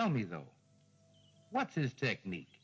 Tell 0.00 0.08
me, 0.08 0.22
though, 0.22 0.48
what's 1.50 1.74
his 1.74 1.92
technique? 1.92 2.62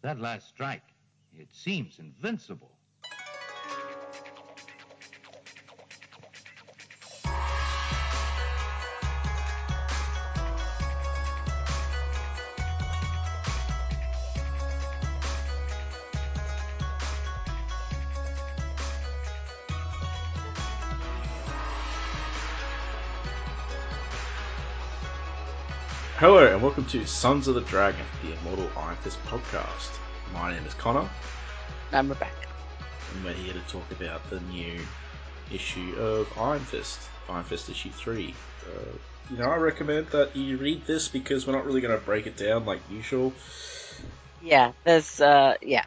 That 0.00 0.18
last 0.18 0.48
strike, 0.48 0.94
it 1.38 1.48
seems 1.52 1.98
invincible. 1.98 2.78
Welcome 26.72 26.86
to 26.86 27.06
Sons 27.06 27.48
of 27.48 27.54
the 27.54 27.60
Dragon, 27.60 28.00
the 28.24 28.32
Immortal 28.32 28.66
Iron 28.78 28.96
Fist 28.96 29.22
podcast. 29.26 29.90
My 30.32 30.54
name 30.54 30.64
is 30.64 30.72
Connor, 30.72 31.00
and 31.00 31.10
I'm 31.92 32.08
Rebecca. 32.08 32.48
and 33.12 33.24
we're 33.26 33.34
here 33.34 33.52
to 33.52 33.60
talk 33.68 33.82
about 33.90 34.30
the 34.30 34.40
new 34.40 34.80
issue 35.52 35.94
of 35.98 36.32
Iron 36.38 36.60
Fist, 36.60 36.98
Iron 37.28 37.44
Fist 37.44 37.68
issue 37.68 37.90
three. 37.90 38.34
Uh, 38.66 38.96
you 39.30 39.36
know, 39.36 39.50
I 39.50 39.56
recommend 39.56 40.06
that 40.12 40.34
you 40.34 40.56
read 40.56 40.86
this 40.86 41.08
because 41.08 41.46
we're 41.46 41.52
not 41.52 41.66
really 41.66 41.82
going 41.82 41.94
to 41.94 42.02
break 42.02 42.26
it 42.26 42.38
down 42.38 42.64
like 42.64 42.80
usual. 42.90 43.34
Yeah, 44.42 44.72
there's, 44.84 45.20
uh, 45.20 45.56
yeah. 45.60 45.84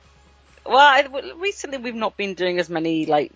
Well, 0.67 0.77
I, 0.77 1.07
recently 1.38 1.79
we've 1.79 1.95
not 1.95 2.15
been 2.15 2.35
doing 2.35 2.59
as 2.59 2.70
many, 2.70 3.07
like, 3.07 3.31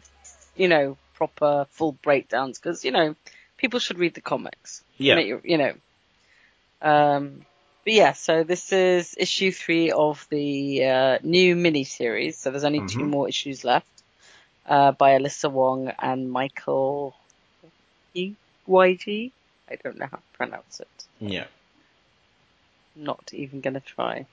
you 0.55 0.67
know, 0.67 0.97
proper 1.15 1.65
full 1.71 1.93
breakdowns 1.93 2.59
because, 2.59 2.85
you 2.85 2.91
know, 2.91 3.15
people 3.57 3.79
should 3.79 3.97
read 3.97 4.13
the 4.13 4.21
comics. 4.21 4.83
Yeah. 4.99 5.17
You 5.17 5.57
know. 5.57 5.73
Um, 6.81 7.45
but 7.83 7.93
yeah, 7.93 8.13
so 8.13 8.43
this 8.43 8.71
is 8.71 9.15
issue 9.17 9.51
three 9.51 9.91
of 9.91 10.25
the, 10.29 10.85
uh, 10.85 11.17
new 11.23 11.55
mini 11.55 11.83
series. 11.83 12.37
So 12.37 12.51
there's 12.51 12.63
only 12.63 12.81
two 12.81 13.03
Mhm. 13.03 13.07
more 13.07 13.27
issues 13.27 13.63
left, 13.63 13.87
uh, 14.65 14.91
by 14.91 15.11
Alyssa 15.17 15.51
Wong 15.51 15.87
and 15.99 16.31
Michael 16.31 17.15
YG. 18.67 19.31
I 19.69 19.75
don't 19.75 19.97
know 19.97 20.07
how 20.09 20.17
to 20.17 20.23
pronounce 20.33 20.79
it. 20.79 21.05
Yeah. 21.19 21.47
Not 22.95 23.33
even 23.33 23.61
gonna 23.61 23.79
try. 23.79 24.25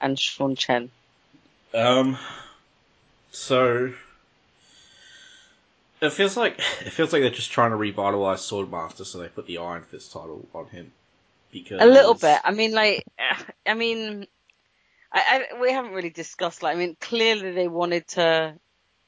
And 0.00 0.18
Sean 0.18 0.56
Chen. 0.56 0.90
Um. 1.74 2.18
So 3.30 3.92
it 6.00 6.10
feels 6.10 6.36
like 6.36 6.58
it 6.58 6.90
feels 6.90 7.12
like 7.12 7.22
they're 7.22 7.30
just 7.30 7.50
trying 7.50 7.70
to 7.70 7.76
revitalize 7.76 8.40
Swordmaster, 8.40 9.04
so 9.04 9.18
they 9.18 9.28
put 9.28 9.46
the 9.46 9.58
Iron 9.58 9.82
Fist 9.82 10.12
title 10.12 10.46
on 10.54 10.66
him. 10.68 10.92
Because 11.50 11.80
A 11.80 11.86
little 11.86 12.14
bit. 12.14 12.40
I 12.44 12.52
mean, 12.52 12.72
like, 12.72 13.04
I 13.66 13.74
mean, 13.74 14.26
I, 15.12 15.46
I, 15.52 15.60
we 15.60 15.72
haven't 15.72 15.92
really 15.92 16.10
discussed. 16.10 16.62
Like, 16.62 16.76
I 16.76 16.78
mean, 16.78 16.96
clearly 17.00 17.52
they 17.52 17.68
wanted 17.68 18.06
to 18.08 18.54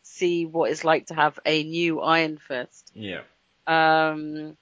see 0.03 0.47
what 0.47 0.71
it's 0.71 0.85
like 0.85 1.07
to 1.07 1.15
have 1.15 1.39
a 1.45 1.63
new 1.63 2.01
Iron 2.01 2.39
Fist. 2.39 2.91
Yeah. 2.95 3.23
Um, 3.67 4.57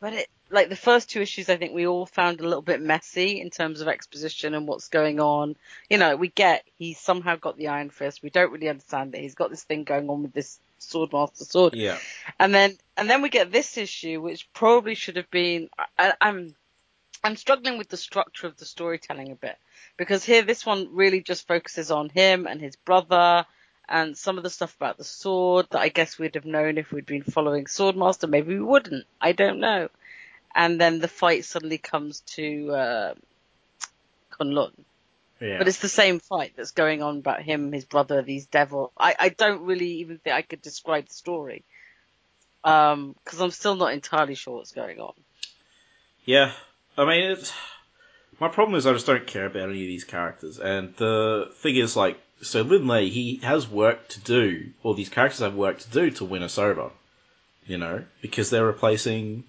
but 0.00 0.12
it, 0.12 0.28
like 0.50 0.68
the 0.68 0.76
first 0.76 1.10
two 1.10 1.20
issues, 1.20 1.48
I 1.48 1.56
think 1.56 1.74
we 1.74 1.86
all 1.86 2.06
found 2.06 2.40
a 2.40 2.44
little 2.44 2.62
bit 2.62 2.80
messy 2.80 3.40
in 3.40 3.50
terms 3.50 3.80
of 3.80 3.88
exposition 3.88 4.54
and 4.54 4.68
what's 4.68 4.88
going 4.88 5.20
on. 5.20 5.56
You 5.90 5.98
know, 5.98 6.16
we 6.16 6.28
get 6.28 6.64
he's 6.78 6.98
somehow 6.98 7.36
got 7.36 7.56
the 7.56 7.68
Iron 7.68 7.90
Fist. 7.90 8.22
We 8.22 8.30
don't 8.30 8.52
really 8.52 8.68
understand 8.68 9.12
that 9.12 9.20
He's 9.20 9.34
got 9.34 9.50
this 9.50 9.64
thing 9.64 9.84
going 9.84 10.08
on 10.08 10.22
with 10.22 10.32
this 10.32 10.60
Swordmaster 10.80 11.44
sword. 11.50 11.74
Yeah. 11.74 11.98
And 12.38 12.54
then, 12.54 12.76
and 12.96 13.08
then 13.08 13.22
we 13.22 13.28
get 13.28 13.50
this 13.50 13.76
issue, 13.76 14.20
which 14.20 14.52
probably 14.52 14.94
should 14.94 15.16
have 15.16 15.30
been, 15.30 15.68
I, 15.98 16.12
I'm, 16.20 16.54
I'm 17.26 17.36
struggling 17.36 17.76
with 17.76 17.88
the 17.88 17.96
structure 17.96 18.46
of 18.46 18.56
the 18.56 18.64
storytelling 18.64 19.32
a 19.32 19.34
bit. 19.34 19.58
Because 19.96 20.24
here, 20.24 20.42
this 20.42 20.64
one 20.64 20.90
really 20.92 21.20
just 21.20 21.48
focuses 21.48 21.90
on 21.90 22.08
him 22.08 22.46
and 22.46 22.60
his 22.60 22.76
brother 22.76 23.44
and 23.88 24.16
some 24.16 24.36
of 24.38 24.44
the 24.44 24.50
stuff 24.50 24.76
about 24.76 24.96
the 24.96 25.04
sword 25.04 25.66
that 25.70 25.80
I 25.80 25.88
guess 25.88 26.18
we'd 26.18 26.36
have 26.36 26.44
known 26.44 26.78
if 26.78 26.92
we'd 26.92 27.04
been 27.04 27.24
following 27.24 27.64
Swordmaster. 27.64 28.28
Maybe 28.28 28.54
we 28.54 28.62
wouldn't. 28.62 29.06
I 29.20 29.32
don't 29.32 29.58
know. 29.58 29.88
And 30.54 30.80
then 30.80 31.00
the 31.00 31.08
fight 31.08 31.44
suddenly 31.44 31.78
comes 31.78 32.20
to, 32.36 32.70
uh, 32.72 33.14
Kunlun. 34.30 34.72
Yeah. 35.40 35.58
But 35.58 35.66
it's 35.66 35.80
the 35.80 35.88
same 35.88 36.20
fight 36.20 36.52
that's 36.56 36.70
going 36.70 37.02
on 37.02 37.18
about 37.18 37.42
him, 37.42 37.72
his 37.72 37.84
brother, 37.84 38.22
these 38.22 38.46
devil. 38.46 38.92
I, 38.96 39.16
I 39.18 39.28
don't 39.30 39.62
really 39.62 39.90
even 39.98 40.18
think 40.18 40.34
I 40.34 40.42
could 40.42 40.62
describe 40.62 41.08
the 41.08 41.14
story. 41.14 41.64
Um, 42.62 43.16
cause 43.24 43.40
I'm 43.40 43.50
still 43.50 43.74
not 43.74 43.92
entirely 43.92 44.36
sure 44.36 44.58
what's 44.58 44.72
going 44.72 45.00
on. 45.00 45.12
Yeah, 46.24 46.52
I 46.96 47.04
mean, 47.04 47.30
it's, 47.32 47.52
my 48.40 48.48
problem 48.48 48.76
is 48.76 48.86
I 48.86 48.92
just 48.92 49.06
don't 49.06 49.26
care 49.26 49.46
about 49.46 49.70
any 49.70 49.82
of 49.82 49.88
these 49.88 50.04
characters, 50.04 50.58
and 50.58 50.94
the 50.96 51.50
thing 51.56 51.76
is, 51.76 51.96
like, 51.96 52.18
so 52.42 52.62
Lin 52.62 52.86
Lie, 52.86 53.04
he 53.04 53.36
has 53.42 53.68
work 53.68 54.08
to 54.08 54.20
do, 54.20 54.70
or 54.82 54.94
these 54.94 55.08
characters 55.08 55.40
have 55.40 55.54
work 55.54 55.78
to 55.78 55.90
do 55.90 56.10
to 56.12 56.24
win 56.24 56.42
us 56.42 56.58
over, 56.58 56.90
you 57.66 57.78
know, 57.78 58.04
because 58.20 58.50
they're 58.50 58.66
replacing 58.66 59.44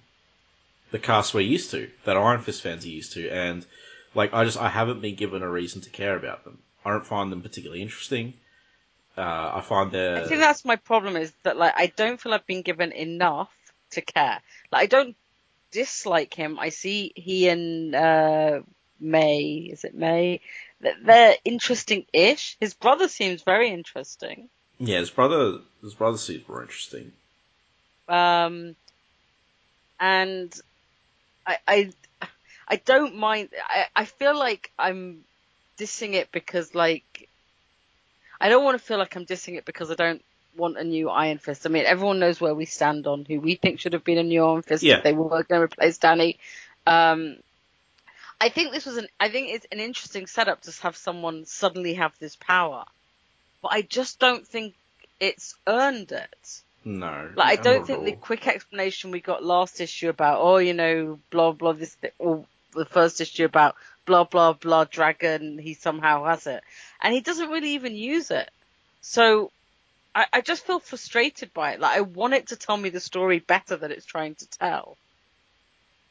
the 0.91 0.99
cast 0.99 1.33
we're 1.33 1.41
used 1.41 1.71
to, 1.71 1.89
that 2.05 2.17
Iron 2.17 2.41
Fist 2.41 2.61
fans 2.61 2.85
are 2.85 2.89
used 2.89 3.13
to, 3.13 3.29
and, 3.29 3.65
like, 4.15 4.33
I 4.33 4.43
just, 4.45 4.57
I 4.57 4.69
haven't 4.69 5.01
been 5.01 5.15
given 5.15 5.43
a 5.43 5.49
reason 5.49 5.81
to 5.81 5.89
care 5.89 6.15
about 6.15 6.43
them. 6.43 6.59
I 6.83 6.91
don't 6.91 7.05
find 7.05 7.31
them 7.31 7.41
particularly 7.41 7.81
interesting. 7.81 8.33
Uh, 9.17 9.51
I 9.55 9.61
find 9.61 9.91
they're, 9.91 10.23
I 10.23 10.27
think 10.27 10.39
that's 10.39 10.63
my 10.63 10.75
problem 10.75 11.17
is 11.17 11.33
that 11.41 11.57
like 11.57 11.73
I 11.75 11.87
don't 11.87 12.21
feel 12.21 12.33
I've 12.33 12.45
been 12.45 12.61
given 12.61 12.91
enough 12.91 13.51
to 13.91 14.01
care. 14.01 14.39
Like 14.71 14.83
I 14.83 14.85
don't 14.85 15.15
dislike 15.77 16.33
him. 16.33 16.57
I 16.59 16.69
see 16.69 17.11
he 17.15 17.47
and 17.49 17.93
uh 17.93 18.61
May, 18.99 19.69
is 19.73 19.83
it 19.83 19.93
May? 19.93 20.41
They're 20.79 21.35
interesting-ish. 21.45 22.57
His 22.59 22.73
brother 22.73 23.07
seems 23.07 23.43
very 23.43 23.69
interesting. 23.69 24.49
yeah, 24.79 24.99
his 24.99 25.11
brother, 25.11 25.59
his 25.83 25.93
brother 25.93 26.17
seems 26.17 26.47
more 26.47 26.61
interesting. 26.63 27.11
Um, 28.07 28.75
and 29.99 30.51
I, 31.45 31.57
I, 31.67 31.91
I 32.67 32.75
don't 32.77 33.15
mind. 33.17 33.49
I, 33.69 33.85
I 33.95 34.05
feel 34.05 34.37
like 34.37 34.71
I'm 34.79 35.23
dissing 35.77 36.13
it 36.13 36.31
because 36.31 36.73
like 36.73 37.29
I 38.39 38.49
don't 38.49 38.63
want 38.63 38.79
to 38.79 38.85
feel 38.87 38.97
like 38.97 39.15
I'm 39.15 39.25
dissing 39.25 39.57
it 39.57 39.65
because 39.65 39.91
I 39.91 39.95
don't 39.95 40.23
want 40.57 40.77
a 40.77 40.83
new 40.83 41.09
Iron 41.09 41.37
Fist. 41.37 41.65
I 41.65 41.69
mean, 41.69 41.85
everyone 41.85 42.19
knows 42.19 42.41
where 42.41 42.55
we 42.55 42.65
stand 42.65 43.07
on 43.07 43.25
who 43.25 43.39
we 43.39 43.55
think 43.55 43.79
should 43.79 43.93
have 43.93 44.03
been 44.03 44.17
a 44.17 44.23
new 44.23 44.43
Iron 44.43 44.61
Fist 44.63 44.83
Yeah. 44.83 44.97
if 44.97 45.03
they 45.03 45.13
were 45.13 45.29
going 45.29 45.45
to 45.47 45.61
replace 45.61 45.97
Danny. 45.97 46.39
Um, 46.85 47.37
I 48.39 48.49
think 48.49 48.71
this 48.71 48.85
was 48.85 48.97
an. 48.97 49.07
I 49.19 49.29
think 49.29 49.49
it's 49.49 49.65
an 49.71 49.79
interesting 49.79 50.27
setup 50.27 50.61
to 50.61 50.71
have 50.83 50.95
someone 50.95 51.45
suddenly 51.45 51.95
have 51.95 52.13
this 52.19 52.35
power, 52.35 52.85
but 53.61 53.71
I 53.71 53.81
just 53.81 54.19
don't 54.19 54.45
think 54.47 54.75
it's 55.19 55.55
earned 55.65 56.11
it. 56.11 56.61
No. 56.85 57.29
Like, 57.35 57.59
I 57.59 57.61
don't 57.61 57.85
think 57.85 58.05
the 58.05 58.11
quick 58.13 58.47
explanation 58.47 59.11
we 59.11 59.19
got 59.19 59.43
last 59.43 59.81
issue 59.81 60.07
about, 60.07 60.39
oh, 60.39 60.57
you 60.57 60.73
know, 60.73 61.19
blah, 61.31 61.51
blah, 61.51 61.73
this, 61.73 61.93
thi- 61.95 62.11
or 62.17 62.45
the 62.73 62.85
first 62.85 63.19
issue 63.19 63.43
about 63.43 63.75
blah, 64.05 64.23
blah, 64.23 64.53
blah, 64.53 64.85
dragon, 64.85 65.57
he 65.57 65.73
somehow 65.73 66.23
has 66.25 66.47
it. 66.47 66.63
And 67.01 67.13
he 67.13 67.19
doesn't 67.19 67.49
really 67.49 67.71
even 67.71 67.93
use 67.95 68.31
it. 68.31 68.49
So, 69.01 69.51
I, 70.17 70.25
I 70.33 70.41
just 70.41 70.65
feel 70.65 70.79
frustrated 70.79 71.53
by 71.53 71.73
it. 71.73 71.79
Like, 71.79 71.95
I 71.95 72.01
want 72.01 72.33
it 72.33 72.47
to 72.47 72.55
tell 72.55 72.75
me 72.75 72.89
the 72.89 72.99
story 72.99 73.37
better 73.37 73.77
that 73.77 73.91
it's 73.91 74.05
trying 74.05 74.33
to 74.35 74.49
tell. 74.49 74.97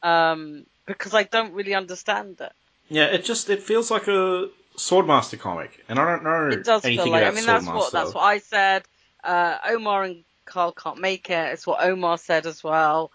Um, 0.01 0.65
because 0.85 1.13
I 1.13 1.23
don't 1.23 1.51
really 1.51 1.75
understand 1.75 2.39
it. 2.39 2.53
Yeah, 2.87 3.07
it 3.07 3.25
just 3.25 3.49
it 3.49 3.61
feels 3.61 3.91
like 3.91 4.07
a 4.07 4.47
Swordmaster 4.77 5.37
comic, 5.37 5.83
and 5.89 5.99
I 5.99 6.05
don't 6.05 6.23
know 6.23 6.51
It 6.51 6.63
does 6.63 6.85
anything 6.85 7.03
feel 7.03 7.11
like, 7.11 7.23
I 7.23 7.25
about 7.25 7.35
mean, 7.35 7.45
that's 7.45 7.65
Swordmaster. 7.65 7.75
what, 7.75 7.91
that's 7.91 8.13
what 8.13 8.23
I 8.23 8.37
said. 8.37 8.83
Uh, 9.25 9.57
Omar 9.67 10.03
and 10.03 10.23
Carl 10.45 10.71
can't 10.71 11.01
make 11.01 11.29
it. 11.29 11.51
It's 11.51 11.67
what 11.67 11.83
Omar 11.83 12.17
said 12.17 12.45
as 12.45 12.63
well. 12.63 13.11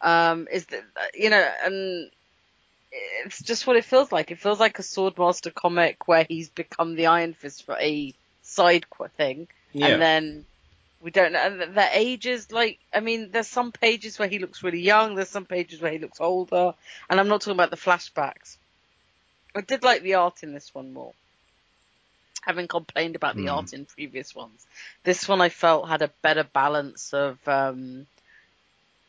Um, 0.00 0.46
is 0.52 0.66
that, 0.66 0.84
you 1.12 1.30
know, 1.30 1.44
and 1.64 2.08
it's 3.24 3.42
just 3.42 3.66
what 3.66 3.74
it 3.74 3.84
feels 3.84 4.12
like. 4.12 4.30
It 4.30 4.38
feels 4.38 4.60
like 4.60 4.78
a 4.78 4.82
Swordmaster 4.82 5.52
comic 5.52 6.06
where 6.06 6.24
he's 6.28 6.50
become 6.50 6.94
the 6.94 7.06
Iron 7.06 7.34
Fist 7.34 7.64
for 7.64 7.76
a 7.80 8.14
side 8.42 8.86
thing. 9.16 9.48
Yeah, 9.76 9.88
And 9.88 10.00
then 10.00 10.46
we 11.00 11.10
don't 11.10 11.32
know, 11.32 11.40
and 11.40 11.76
the 11.76 11.88
ages, 11.98 12.50
like, 12.52 12.78
I 12.92 13.00
mean, 13.00 13.30
there's 13.30 13.48
some 13.48 13.72
pages 13.72 14.18
where 14.18 14.28
he 14.28 14.38
looks 14.38 14.62
really 14.62 14.80
young, 14.80 15.14
there's 15.14 15.28
some 15.28 15.46
pages 15.46 15.80
where 15.80 15.92
he 15.92 15.98
looks 15.98 16.20
older, 16.20 16.74
and 17.10 17.20
I'm 17.20 17.28
not 17.28 17.42
talking 17.42 17.54
about 17.56 17.70
the 17.70 17.76
flashbacks. 17.76 18.58
I 19.56 19.60
did 19.62 19.82
like 19.84 20.02
the 20.02 20.14
art 20.14 20.42
in 20.42 20.52
this 20.54 20.74
one 20.74 20.92
more. 20.92 21.14
Having 22.42 22.68
complained 22.68 23.16
about 23.16 23.36
the 23.36 23.48
Hmm. 23.48 23.48
art 23.48 23.72
in 23.74 23.86
previous 23.86 24.34
ones. 24.34 24.66
This 25.04 25.28
one 25.28 25.40
I 25.40 25.48
felt 25.48 25.88
had 25.88 26.02
a 26.02 26.12
better 26.22 26.44
balance 26.44 27.12
of, 27.12 27.38
um, 27.48 28.06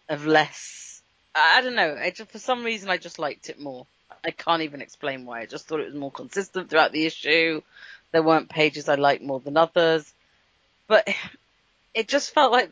of 0.10 0.26
less, 0.26 1.02
I 1.36 1.60
I 1.60 1.62
don't 1.62 1.76
know, 1.76 1.96
I 2.00 2.12
just, 2.12 2.32
for 2.32 2.40
some 2.40 2.64
reason 2.64 2.90
I 2.90 2.98
just 2.98 3.20
liked 3.20 3.50
it 3.50 3.60
more. 3.60 3.88
I 4.24 4.32
can't 4.32 4.64
even 4.64 4.82
explain 4.82 5.26
why. 5.26 5.42
I 5.42 5.46
just 5.46 5.68
thought 5.68 5.80
it 5.82 5.88
was 5.88 5.96
more 5.96 6.12
consistent 6.12 6.70
throughout 6.70 6.92
the 6.92 7.06
issue. 7.06 7.62
There 8.12 8.24
weren't 8.24 8.50
pages 8.50 8.90
I 8.90 8.96
liked 8.96 9.24
more 9.24 9.40
than 9.40 9.58
others. 9.58 10.14
But 10.88 11.08
it 11.94 12.08
just 12.08 12.34
felt 12.34 12.52
like 12.52 12.72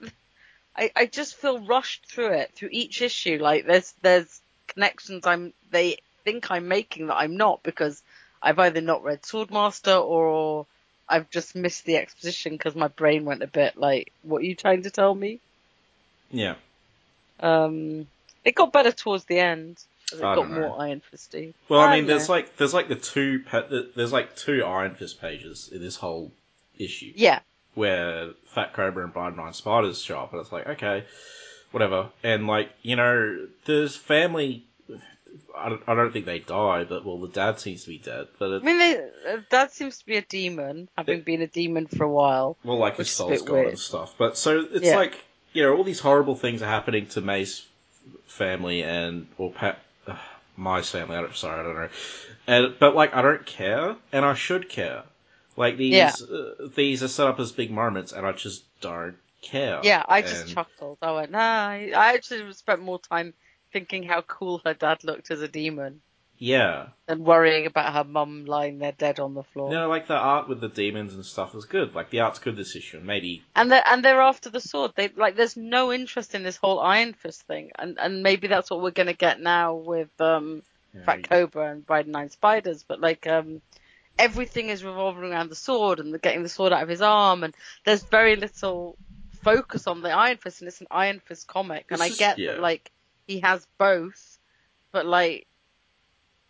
I, 0.75 0.91
I 0.95 1.05
just 1.05 1.35
feel 1.35 1.59
rushed 1.59 2.05
through 2.07 2.33
it 2.33 2.51
through 2.53 2.69
each 2.71 3.01
issue. 3.01 3.37
Like 3.41 3.65
there's 3.65 3.93
there's 4.01 4.41
connections 4.67 5.25
I'm 5.25 5.53
they 5.71 5.97
think 6.23 6.51
I'm 6.51 6.67
making 6.67 7.07
that 7.07 7.17
I'm 7.17 7.37
not 7.37 7.63
because 7.63 8.01
I've 8.41 8.59
either 8.59 8.81
not 8.81 9.03
read 9.03 9.21
Swordmaster 9.21 10.03
or 10.03 10.65
I've 11.07 11.29
just 11.29 11.55
missed 11.55 11.85
the 11.85 11.97
exposition 11.97 12.53
because 12.53 12.75
my 12.75 12.87
brain 12.87 13.25
went 13.25 13.43
a 13.43 13.47
bit 13.47 13.77
like, 13.77 14.11
what 14.23 14.41
are 14.41 14.45
you 14.45 14.55
trying 14.55 14.83
to 14.83 14.89
tell 14.89 15.13
me? 15.13 15.39
Yeah. 16.31 16.55
Um, 17.39 18.07
it 18.43 18.55
got 18.55 18.73
better 18.73 18.91
towards 18.91 19.25
the 19.25 19.39
end. 19.39 19.83
It 20.11 20.23
I 20.23 20.35
got 20.35 20.49
more 20.49 20.79
Iron 20.81 21.01
Fisty. 21.11 21.53
Well, 21.69 21.79
I 21.79 21.87
I 21.87 21.95
mean, 21.95 22.05
there's 22.05 22.27
know. 22.27 22.35
like 22.35 22.57
there's 22.57 22.73
like 22.73 22.87
the 22.87 22.95
two 22.95 23.43
there's 23.95 24.13
like 24.13 24.35
two 24.35 24.63
Iron 24.63 24.95
Fist 24.95 25.19
pages 25.19 25.69
in 25.71 25.81
this 25.81 25.95
whole 25.95 26.31
issue 26.77 27.11
Yeah, 27.15 27.39
where 27.75 28.31
Fat 28.47 28.73
Cobra 28.73 29.03
and 29.03 29.13
Bride 29.13 29.37
Nine 29.37 29.53
Spiders 29.53 30.01
show 30.01 30.19
up, 30.19 30.31
and 30.33 30.41
it's 30.41 30.51
like 30.51 30.67
okay, 30.67 31.03
whatever. 31.71 32.09
And 32.23 32.47
like 32.47 32.71
you 32.81 32.95
know, 32.95 33.47
there's 33.65 33.95
family. 33.95 34.63
I 35.57 35.69
don't, 35.69 35.81
I 35.87 35.95
don't 35.95 36.11
think 36.11 36.25
they 36.25 36.39
die, 36.39 36.83
but 36.85 37.05
well, 37.05 37.17
the 37.17 37.27
dad 37.29 37.59
seems 37.59 37.83
to 37.83 37.89
be 37.89 37.97
dead. 37.97 38.27
But 38.39 38.51
I 38.51 38.59
mean, 38.59 38.77
they, 38.77 38.97
uh, 38.97 39.37
Dad 39.49 39.71
seems 39.71 39.97
to 39.99 40.05
be 40.05 40.17
a 40.17 40.21
demon, 40.21 40.89
having 40.97 41.21
been 41.21 41.41
a 41.41 41.47
demon 41.47 41.87
for 41.87 42.03
a 42.03 42.09
while. 42.09 42.57
well, 42.63 42.77
like 42.77 42.97
his 42.97 43.09
soul's 43.09 43.41
gone 43.41 43.55
weird. 43.55 43.67
and 43.69 43.79
stuff. 43.79 44.15
But 44.17 44.37
so 44.37 44.65
it's 44.71 44.85
Yeah. 44.85 44.95
like 44.97 45.23
you 45.53 45.63
know, 45.63 45.75
all 45.75 45.83
these 45.85 45.99
horrible 46.01 46.35
things 46.35 46.61
are 46.61 46.67
happening 46.67 47.07
to 47.07 47.21
May's 47.21 47.65
family 48.27 48.83
and 48.83 49.27
or 49.37 49.51
Pat, 49.51 49.79
uh, 50.07 50.15
Mai's 50.57 50.89
family. 50.89 51.15
I 51.15 51.21
don't, 51.21 51.35
sorry, 51.35 51.59
I 51.59 51.63
don't 51.63 51.75
know. 51.75 51.89
And 52.47 52.75
but 52.79 52.95
like, 52.95 53.13
I 53.15 53.21
don't 53.21 53.45
care, 53.45 53.95
and 54.11 54.25
I 54.25 54.33
should 54.35 54.67
care. 54.69 55.03
Like 55.57 55.77
these, 55.77 55.93
Yeah. 55.93 56.11
uh, 56.29 56.67
these 56.75 57.01
are 57.03 57.07
set 57.07 57.27
up 57.27 57.39
as 57.39 57.51
big 57.51 57.71
moments, 57.71 58.11
and 58.11 58.25
I 58.25 58.31
just 58.33 58.63
don't 58.81 59.15
care. 59.41 59.79
Yeah, 59.83 60.03
I 60.07 60.21
just 60.21 60.45
And- 60.47 60.53
chuckled. 60.53 60.97
I 61.01 61.11
went, 61.11 61.31
nah. 61.31 61.69
I 61.69 62.13
actually 62.13 62.51
spent 62.53 62.81
more 62.81 62.99
time 62.99 63.33
thinking 63.71 64.03
how 64.03 64.21
cool 64.21 64.61
her 64.65 64.73
dad 64.73 65.03
looked 65.03 65.31
as 65.31 65.41
a 65.41 65.47
demon 65.47 66.01
Yeah, 66.37 66.87
than 67.05 67.23
worrying 67.23 67.65
about 67.65 67.93
her 67.93 68.03
mum 68.03 68.45
lying 68.45 68.79
there 68.79 68.91
dead 68.91 69.19
on 69.21 69.33
the 69.35 69.43
floor. 69.43 69.69
you 69.69 69.75
know, 69.77 69.87
like 69.87 70.07
the 70.07 70.15
art 70.17 70.49
with 70.49 70.59
the 70.59 70.67
demons 70.67 71.13
and 71.13 71.25
stuff 71.25 71.55
is 71.55 71.63
good. 71.65 71.95
Like 71.95 72.09
the 72.09 72.19
art's 72.21 72.39
good 72.39 72.57
this 72.57 72.75
issue, 72.75 72.97
and 72.97 73.05
maybe 73.05 73.43
And 73.55 73.71
they're 73.71 73.83
and 73.87 74.03
they're 74.03 74.21
after 74.21 74.49
the 74.49 74.59
sword. 74.59 74.91
They 74.95 75.07
like 75.09 75.35
there's 75.37 75.55
no 75.55 75.93
interest 75.93 76.35
in 76.35 76.43
this 76.43 76.57
whole 76.57 76.79
Iron 76.81 77.13
Fist 77.13 77.43
thing, 77.43 77.71
and 77.79 77.97
and 77.99 78.21
maybe 78.23 78.47
that's 78.47 78.69
what 78.69 78.81
we're 78.81 78.91
gonna 78.91 79.13
get 79.13 79.39
now 79.39 79.75
with 79.75 80.09
um 80.19 80.63
know, 80.93 81.03
Fat 81.05 81.23
Cobra 81.29 81.71
and 81.71 81.85
Bride 81.85 82.07
Nine 82.07 82.29
Spiders. 82.29 82.83
But 82.83 82.99
like 82.99 83.27
um 83.27 83.61
everything 84.17 84.69
is 84.69 84.83
revolving 84.83 85.23
around 85.31 85.49
the 85.49 85.55
sword 85.55 85.99
and 85.99 86.13
the, 86.13 86.19
getting 86.19 86.43
the 86.43 86.49
sword 86.49 86.73
out 86.73 86.83
of 86.83 86.89
his 86.89 87.01
arm, 87.01 87.43
and 87.43 87.53
there's 87.85 88.03
very 88.03 88.35
little 88.35 88.97
focus 89.43 89.87
on 89.87 90.01
the 90.01 90.09
Iron 90.11 90.37
Fist, 90.37 90.61
and 90.61 90.67
it's 90.67 90.81
an 90.81 90.87
Iron 90.91 91.19
Fist 91.25 91.47
comic. 91.47 91.85
And 91.89 91.95
It's 91.99 92.01
I 92.01 92.07
just- 92.07 92.19
get 92.19 92.39
yeah. 92.39 92.53
that 92.53 92.61
like 92.61 92.91
he 93.27 93.39
has 93.41 93.67
both, 93.77 94.39
but 94.91 95.05
like 95.05 95.47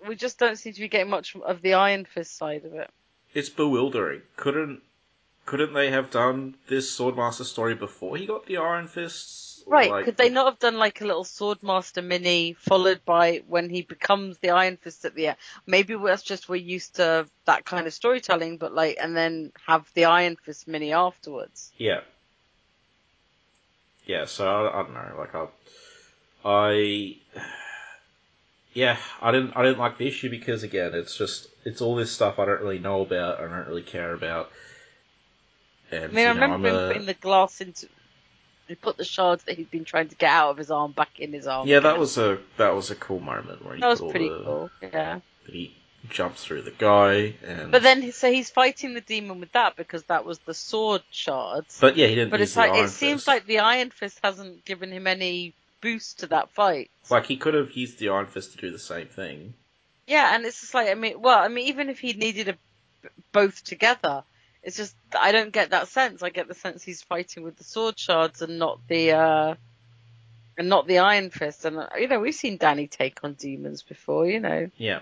we 0.08 0.16
just 0.16 0.38
don't 0.38 0.58
seem 0.58 0.74
to 0.74 0.80
be 0.82 0.88
getting 0.88 1.10
much 1.10 1.36
of 1.36 1.62
the 1.62 1.74
Iron 1.74 2.06
Fist 2.06 2.38
side 2.38 2.64
of 2.66 2.74
it. 2.74 2.90
it's 3.34 3.50
bewildering. 3.50 4.22
Couldn't 4.38 4.82
couldn't 5.46 5.74
they 5.74 5.92
have 5.92 6.10
done 6.10 6.56
this 6.68 6.98
Swordmaster 6.98 7.44
story 7.46 7.76
before 7.76 8.18
he 8.18 8.26
got 8.26 8.46
the 8.46 8.58
Iron 8.58 8.88
Fists? 8.88 9.45
Right, 9.68 9.90
Like- 9.90 10.06
could 10.06 10.18
they 10.18 10.30
not 10.30 10.46
have 10.46 10.60
done 10.60 10.78
like 10.78 11.02
a 11.02 11.06
little 11.06 11.24
Swordmaster 11.24 12.04
mini 12.04 12.54
followed 12.54 13.04
by 13.04 13.42
when 13.48 13.70
he 13.70 13.82
becomes 13.82 14.38
the 14.38 14.52
Iron 14.52 14.78
Fist 14.78 15.06
at 15.06 15.16
the 15.16 15.28
end? 15.28 15.38
Maybe 15.66 15.96
that's 15.96 16.22
just 16.22 16.48
we're 16.48 16.58
used 16.58 16.96
to 16.98 17.28
that 17.46 17.66
kind 17.66 17.88
of 17.88 17.94
storytelling, 17.94 18.58
but 18.58 18.74
like, 18.74 18.98
and 19.02 19.18
then 19.18 19.52
have 19.66 19.90
the 19.96 20.06
Iron 20.06 20.36
Fist 20.36 20.68
mini 20.68 20.94
afterwards. 20.94 21.72
Yeah. 21.78 22.02
Yeah, 24.06 24.26
so 24.26 24.48
I, 24.48 24.80
I 24.80 24.84
don't 24.84 24.94
know, 24.94 25.16
like 25.18 25.34
I, 25.34 25.48
I, 26.46 27.16
yeah, 28.74 28.98
I 29.20 29.32
didn't, 29.32 29.58
I 29.58 29.64
didn't 29.64 29.80
like 29.80 29.98
the 29.98 30.08
issue 30.08 30.30
because 30.30 30.62
again, 30.62 30.92
it's 30.94 31.18
just, 31.18 31.48
it's 31.66 31.82
all 31.82 31.96
this 31.96 32.12
stuff 32.12 32.38
I 32.38 32.46
don't 32.46 32.62
really 32.62 32.78
know 32.78 33.02
about, 33.02 33.40
I 33.40 33.48
don't 33.48 33.68
really 33.68 33.82
care 33.82 34.14
about. 34.14 34.52
And 35.92 36.04
I 36.04 36.08
mean, 36.08 36.18
I 36.18 36.22
you 36.22 36.26
know, 36.36 36.42
remember 36.46 36.68
him 36.70 36.76
a- 36.76 36.88
putting 36.90 37.06
the 37.08 37.14
glass 37.16 37.62
into. 37.62 37.88
He 38.68 38.76
put 38.76 38.98
the 38.98 39.06
shards 39.06 39.44
that 39.44 39.58
he'd 39.58 39.70
been 39.70 39.86
trying 39.86 40.08
to 40.10 40.16
get 40.16 40.30
out 40.32 40.50
of 40.52 40.58
his 40.58 40.72
arm 40.72 40.92
back 40.92 41.20
in 41.20 41.32
his 41.34 41.46
arm. 41.48 41.68
yeah, 41.68 41.80
that 41.82 42.00
was 42.00 42.18
a 42.18 42.40
that 42.58 42.74
was 42.76 42.90
a 42.92 42.96
cool 42.96 43.20
moment 43.20 43.64
where 43.64 43.76
he 43.76 43.82
that 43.82 43.88
was 43.88 44.02
pretty 44.02 44.30
the- 44.30 44.44
cool. 44.44 44.70
Yeah, 44.82 45.20
He 45.48 45.76
jumped 46.10 46.38
through 46.40 46.62
the 46.64 46.72
guy, 46.72 47.34
and 47.46 47.72
but 47.72 47.82
then 47.84 48.12
so 48.12 48.32
he's 48.32 48.50
fighting 48.50 48.94
the 48.94 49.02
demon 49.02 49.40
with 49.40 49.52
that 49.54 49.76
because 49.76 50.04
that 50.04 50.26
was 50.26 50.40
the 50.40 50.54
sword 50.54 51.02
shards. 51.12 51.78
but 51.80 51.96
yeah, 51.98 52.08
he 52.08 52.16
didn't. 52.16 52.32
But 52.32 52.42
it's 52.42 52.56
like 52.58 52.74
it 52.76 52.90
seems 52.90 53.28
like 53.28 53.46
the 53.46 53.60
Iron 53.60 53.90
Fist 53.92 54.20
hasn't 54.24 54.66
given 54.66 54.92
him 54.92 55.08
any 55.08 55.54
boost 55.82 56.20
to 56.20 56.28
that 56.28 56.50
fight. 56.52 56.90
like 57.10 57.26
he 57.28 57.38
could 57.38 57.54
have 57.54 57.72
used 57.74 58.00
the 58.00 58.10
Iron 58.10 58.28
Fist 58.28 58.54
to 58.54 58.58
do 58.58 58.72
the 58.72 58.80
same 58.80 59.08
thing. 59.08 59.54
Yeah, 60.08 60.36
and 60.36 60.46
it's 60.46 60.62
just 60.62 60.74
like 60.74 60.90
I 60.90 60.94
mean, 60.96 61.22
well, 61.22 61.38
I 61.40 61.48
mean, 61.48 61.68
even 61.68 61.90
if 61.90 62.00
he 62.00 62.14
needed 62.14 62.50
a, 62.50 62.56
both 63.32 63.64
together, 63.64 64.24
it's 64.66 64.78
just 64.78 64.96
I 65.18 65.32
don't 65.32 65.54
get 65.54 65.70
that 65.70 65.88
sense. 65.88 66.24
I 66.24 66.30
get 66.30 66.48
the 66.48 66.56
sense 66.56 66.84
he's 66.84 67.04
fighting 67.04 67.44
with 67.44 67.56
the 67.56 67.64
sword 67.64 67.98
shards 67.98 68.42
and 68.42 68.58
not 68.58 68.80
the 68.88 69.12
uh 69.12 69.56
and 70.58 70.70
not 70.70 70.88
the 70.88 70.98
Iron 70.98 71.30
Fist. 71.30 71.66
And 71.66 71.78
uh, 71.78 71.88
you 71.98 72.08
know, 72.08 72.20
we've 72.20 72.34
seen 72.34 72.58
Danny 72.58 72.88
take 72.88 73.24
on 73.24 73.34
demons 73.34 73.84
before. 73.84 74.26
You 74.26 74.40
know, 74.40 74.70
Yeah. 74.78 75.00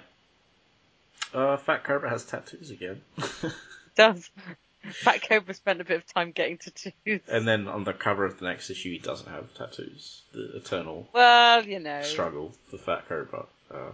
Uh, 1.34 1.58
Fat 1.58 1.84
Cobra 1.84 2.10
has 2.10 2.26
tattoos 2.26 2.70
again. 2.70 3.02
does 3.96 4.30
Fat 4.84 5.28
Cobra 5.28 5.54
spent 5.54 5.82
a 5.82 5.86
bit 5.86 5.98
of 5.98 6.06
time 6.14 6.32
getting 6.32 6.58
tattoos? 6.58 7.22
And 7.28 7.48
then 7.48 7.68
on 7.68 7.86
the 7.86 7.94
cover 7.94 8.26
of 8.26 8.38
the 8.40 8.46
next 8.46 8.70
issue, 8.70 8.92
he 8.92 9.00
doesn't 9.00 9.30
have 9.30 9.52
tattoos. 9.56 10.22
The 10.34 10.58
eternal 10.58 11.08
well, 11.14 11.66
you 11.66 11.80
know, 11.80 12.02
struggle 12.02 12.52
for 12.70 12.78
Fat 12.78 13.08
Cobra. 13.08 13.46
Uh, 13.74 13.92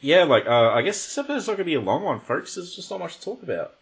yeah, 0.00 0.22
like 0.22 0.46
uh, 0.46 0.70
I 0.70 0.82
guess 0.82 1.04
this 1.04 1.18
episode's 1.18 1.48
not 1.48 1.56
going 1.56 1.64
to 1.66 1.72
be 1.72 1.74
a 1.74 1.80
long 1.80 2.04
one, 2.04 2.20
folks. 2.20 2.54
There's 2.54 2.76
just 2.76 2.90
not 2.90 3.00
much 3.00 3.16
to 3.16 3.22
talk 3.22 3.42
about. 3.42 3.74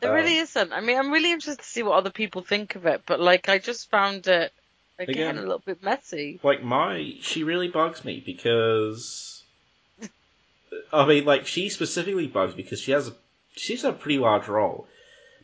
There 0.00 0.10
Um, 0.10 0.16
really 0.16 0.36
isn't. 0.36 0.72
I 0.72 0.80
mean, 0.80 0.98
I'm 0.98 1.10
really 1.10 1.32
interested 1.32 1.62
to 1.62 1.68
see 1.68 1.82
what 1.82 1.96
other 1.96 2.10
people 2.10 2.42
think 2.42 2.74
of 2.74 2.86
it, 2.86 3.02
but 3.06 3.18
like, 3.20 3.48
I 3.48 3.58
just 3.58 3.90
found 3.90 4.26
it 4.26 4.52
again, 4.98 5.14
Again. 5.14 5.38
a 5.38 5.40
little 5.42 5.62
bit 5.64 5.82
messy. 5.82 6.38
Like 6.42 6.62
my, 6.62 7.14
she 7.20 7.44
really 7.44 7.68
bugs 7.68 8.04
me 8.04 8.22
because, 8.24 9.42
I 10.92 11.06
mean, 11.06 11.24
like 11.24 11.46
she 11.46 11.68
specifically 11.68 12.26
bugs 12.26 12.56
me 12.56 12.62
because 12.62 12.80
she 12.80 12.92
has 12.92 13.08
a, 13.08 13.14
she's 13.56 13.84
a 13.84 13.92
pretty 13.92 14.18
large 14.18 14.48
role, 14.48 14.86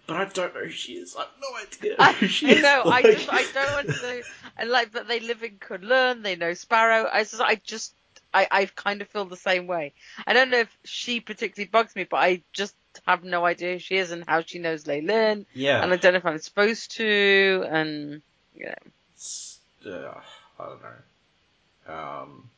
but 0.06 0.16
I 0.16 0.25
don't 0.26 0.55
know 0.55 0.64
who 0.64 0.70
she 0.70 0.94
is. 0.94 1.16
I 1.16 1.20
have 1.20 1.28
no 1.40 1.48
idea 1.60 1.96
I, 1.98 2.12
she 2.26 2.48
I 2.48 2.50
is. 2.52 2.62
know. 2.62 2.82
Like- 2.87 3.05
I 3.06 3.12
just 3.12 3.32
I 3.32 3.44
don't 3.55 3.72
want 3.87 3.96
to 3.98 4.02
know. 4.02 4.20
And 4.58 4.70
like, 4.70 4.93
but 4.93 5.08
they 5.08 5.20
live 5.20 5.43
in 5.43 5.56
Kunlun. 5.58 6.22
They 6.22 6.37
know 6.37 6.52
Sparrow. 6.55 7.08
I 7.10 7.20
just 7.25 7.40
I 7.40 7.55
just 7.55 7.94
I 8.34 8.49
I 8.50 8.64
kind 8.67 9.02
of 9.02 9.08
feel 9.08 9.25
the 9.25 9.37
same 9.37 9.67
way. 9.67 9.93
I 10.26 10.32
don't 10.32 10.50
know 10.50 10.61
if 10.61 10.76
she 10.84 11.20
particularly 11.20 11.69
bugs 11.70 11.94
me, 11.96 12.05
but 12.05 12.17
I 12.19 12.43
just 12.53 12.74
have 13.06 13.24
no 13.24 13.44
idea 13.44 13.74
who 13.74 13.79
she 13.79 13.96
is 13.96 14.10
and 14.10 14.24
how 14.27 14.43
she 14.43 14.58
knows 14.58 14.84
Leylin. 14.84 15.46
yeah, 15.55 15.82
And 15.82 15.93
I 15.93 15.96
don't 15.96 16.12
know 16.12 16.19
if 16.19 16.27
I'm 16.27 16.39
supposed 16.39 16.93
to. 16.96 17.65
And 17.69 18.22
yeah, 18.55 18.74
It's, 19.15 19.58
uh, 19.86 20.15
I 20.58 20.65
don't 20.67 20.82
know. 20.82 21.94
Um, 21.94 22.51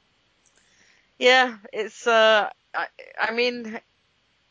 yeah. 1.18 1.56
It's 1.72 2.06
uh. 2.06 2.48
I 2.74 2.86
I 3.20 3.32
mean. 3.32 3.80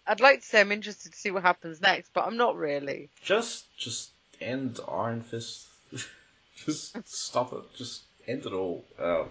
I'd 0.05 0.19
like 0.19 0.41
to 0.41 0.45
say 0.45 0.59
I'm 0.59 0.73
interested 0.73 1.13
to 1.13 1.17
see 1.17 1.31
what 1.31 1.43
happens 1.43 1.79
next, 1.79 2.11
but 2.13 2.25
I'm 2.27 2.35
not 2.35 2.57
really. 2.57 3.07
just, 3.23 3.63
just 3.77 4.09
end 4.41 4.81
Iron 4.91 5.21
Fist. 5.21 5.65
just 6.65 6.97
stop 7.07 7.53
it. 7.53 7.63
Just 7.77 8.01
end 8.27 8.45
it 8.45 8.51
all. 8.51 8.83
Um, 8.99 9.29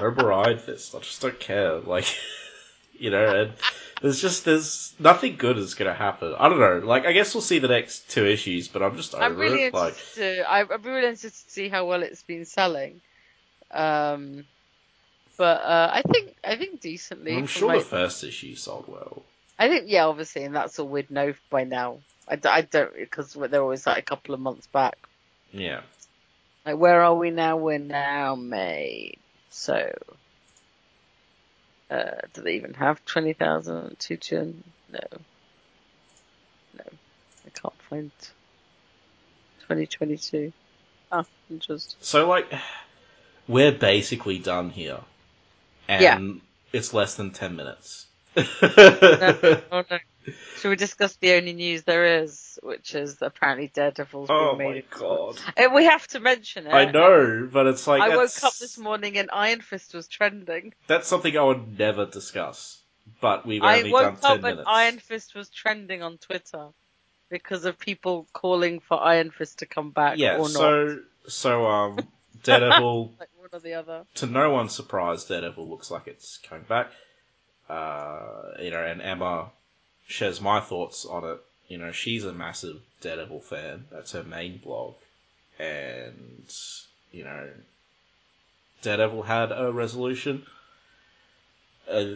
more 0.00 0.32
Iron 0.32 0.58
Fist. 0.58 0.94
I 0.94 0.98
just 1.00 1.20
don't 1.20 1.38
care. 1.38 1.78
Like, 1.78 2.06
you 2.98 3.10
know, 3.10 3.42
and 3.42 3.52
there's 4.00 4.20
just 4.20 4.44
there's 4.44 4.94
nothing 4.98 5.36
good 5.36 5.58
is 5.58 5.74
gonna 5.74 5.94
happen. 5.94 6.34
I 6.38 6.48
don't 6.48 6.60
know. 6.60 6.78
Like, 6.86 7.06
I 7.06 7.12
guess 7.12 7.34
we'll 7.34 7.42
see 7.42 7.58
the 7.58 7.68
next 7.68 8.10
two 8.10 8.26
issues, 8.26 8.68
but 8.68 8.82
I'm 8.82 8.96
just 8.96 9.14
over 9.14 9.24
I'm 9.24 9.36
really 9.36 9.64
it. 9.64 9.74
Like, 9.74 9.92
interested. 9.92 10.36
To, 10.36 10.50
I, 10.50 10.60
I'm 10.60 10.82
really 10.82 11.06
interested 11.08 11.32
to 11.32 11.50
see 11.50 11.68
how 11.68 11.86
well 11.86 12.02
it's 12.02 12.22
been 12.22 12.44
selling. 12.44 13.00
Um, 13.70 14.44
but 15.36 15.60
uh, 15.62 15.90
I 15.92 16.02
think 16.02 16.34
I 16.44 16.56
think 16.56 16.80
decently. 16.80 17.36
I'm 17.36 17.46
sure 17.46 17.68
my- 17.68 17.78
the 17.78 17.84
first 17.84 18.24
issue 18.24 18.54
sold 18.56 18.86
well. 18.88 19.22
I 19.58 19.68
think 19.68 19.84
yeah, 19.88 20.06
obviously, 20.06 20.44
and 20.44 20.56
that's 20.56 20.78
all 20.78 20.88
we'd 20.88 21.10
know 21.10 21.34
by 21.50 21.64
now. 21.64 21.98
I 22.26 22.36
don't 22.36 22.94
because 22.96 23.34
they're 23.34 23.60
always 23.60 23.86
like 23.86 23.98
a 23.98 24.02
couple 24.02 24.34
of 24.34 24.40
months 24.40 24.66
back. 24.68 24.96
Yeah. 25.52 25.80
Like 26.64 26.76
where 26.76 27.02
are 27.02 27.14
we 27.14 27.30
now? 27.30 27.56
We're 27.56 27.78
now 27.78 28.36
May. 28.36 29.14
So, 29.50 29.92
uh, 31.90 32.10
do 32.34 32.42
they 32.42 32.54
even 32.54 32.74
have 32.74 33.04
twenty 33.04 33.32
thousand 33.32 33.98
Tuchin? 33.98 34.62
No, 34.92 35.00
no, 36.78 36.84
I 37.46 37.50
can't 37.50 37.82
find 37.88 38.10
twenty 39.66 39.86
twenty 39.86 40.16
two. 40.16 40.52
Ah, 41.12 41.24
interesting. 41.50 41.98
So 42.00 42.28
like, 42.28 42.52
we're 43.48 43.72
basically 43.72 44.38
done 44.38 44.70
here, 44.70 45.00
and 45.88 46.04
Yeah. 46.04 46.18
it's 46.72 46.94
less 46.94 47.16
than 47.16 47.32
ten 47.32 47.56
minutes. 47.56 48.06
No, 49.20 49.34
oh 49.72 49.82
no. 49.90 49.98
Should 50.56 50.68
we 50.68 50.76
discuss 50.76 51.16
the 51.16 51.32
only 51.32 51.52
news 51.54 51.82
there 51.84 52.22
is, 52.22 52.58
which 52.62 52.94
is 52.94 53.16
apparently 53.22 53.68
Daredevil's 53.72 54.28
Oh 54.30 54.54
being 54.56 54.74
my 54.74 54.82
god. 54.98 55.38
Uh, 55.56 55.70
We 55.74 55.84
have 55.86 56.06
to 56.08 56.20
mention 56.20 56.66
it. 56.66 56.72
I 56.72 56.90
know, 56.90 57.48
but 57.50 57.66
it's 57.66 57.86
like 57.86 58.02
I 58.02 58.16
woke 58.16 58.30
up 58.44 58.54
this 58.56 58.76
morning 58.76 59.16
and 59.16 59.30
Iron 59.32 59.60
Fist 59.60 59.94
was 59.94 60.08
trending. 60.08 60.74
that's 60.86 61.08
something 61.08 61.36
I 61.36 61.42
would 61.42 61.78
never 61.78 62.04
discuss. 62.06 62.78
But 63.20 63.46
we've 63.46 63.62
I 63.62 63.78
only 63.78 63.92
woke 63.92 64.02
done 64.02 64.14
up 64.14 64.20
ten 64.20 64.32
and 64.32 64.42
minutes. 64.42 64.62
Iron 64.66 64.98
Fist 64.98 65.34
was 65.34 65.48
trending 65.48 66.02
on 66.02 66.18
Twitter 66.18 66.68
because 67.30 67.64
of 67.64 67.78
people 67.78 68.26
calling 68.32 68.80
for 68.80 69.02
Iron 69.02 69.30
Fist 69.30 69.60
to 69.60 69.66
come 69.66 69.90
back 69.90 70.18
yeah, 70.18 70.34
or 70.34 70.40
not. 70.40 70.50
so 70.50 70.98
so 71.28 71.66
um 71.66 71.98
Daredevil 72.42 73.14
Like 73.18 73.28
one 73.36 73.48
or 73.52 73.58
the 73.60 73.74
other. 73.74 74.04
to 74.16 74.26
no 74.26 74.50
one's 74.50 74.74
surprise, 74.74 75.24
Daredevil 75.24 75.68
looks 75.68 75.90
like 75.90 76.06
it's 76.06 76.38
coming 76.38 76.64
back. 76.68 76.90
Uh, 77.68 78.52
you 78.60 78.70
know, 78.70 78.84
and 78.84 79.00
Emma 79.00 79.50
shares 80.06 80.40
my 80.40 80.60
thoughts 80.60 81.04
on 81.04 81.24
it. 81.24 81.38
You 81.68 81.78
know, 81.78 81.92
she's 81.92 82.24
a 82.24 82.32
massive 82.32 82.80
Daredevil 83.00 83.40
fan. 83.40 83.86
That's 83.90 84.12
her 84.12 84.22
main 84.24 84.58
blog, 84.58 84.94
and 85.58 86.52
you 87.12 87.24
know, 87.24 87.50
Daredevil 88.82 89.22
had 89.22 89.52
a 89.52 89.70
resolution, 89.72 90.46
uh, 91.88 92.14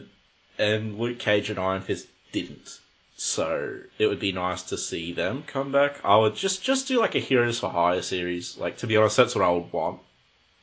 and 0.58 0.98
Luke 0.98 1.18
Cage 1.18 1.50
and 1.50 1.58
Iron 1.58 1.82
Fist 1.82 2.06
didn't. 2.32 2.80
So 3.16 3.78
it 3.98 4.08
would 4.08 4.18
be 4.18 4.32
nice 4.32 4.62
to 4.62 4.76
see 4.76 5.12
them 5.12 5.44
come 5.46 5.70
back. 5.70 6.04
I 6.04 6.16
would 6.16 6.34
just 6.34 6.62
just 6.64 6.88
do 6.88 6.98
like 6.98 7.14
a 7.14 7.20
Heroes 7.20 7.60
for 7.60 7.70
Hire 7.70 8.02
series. 8.02 8.58
Like 8.58 8.78
to 8.78 8.86
be 8.88 8.96
honest, 8.96 9.16
that's 9.16 9.34
what 9.36 9.44
I 9.44 9.50
would 9.50 9.72
want. 9.72 10.00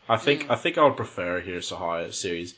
I 0.10 0.18
think 0.18 0.44
Mm. 0.44 0.52
I 0.52 0.56
think 0.58 0.78
I 0.78 0.84
would 0.84 0.98
prefer 0.98 1.38
a 1.38 1.42
Heroes 1.42 1.70
for 1.70 1.76
Hire 1.76 2.12
series 2.12 2.56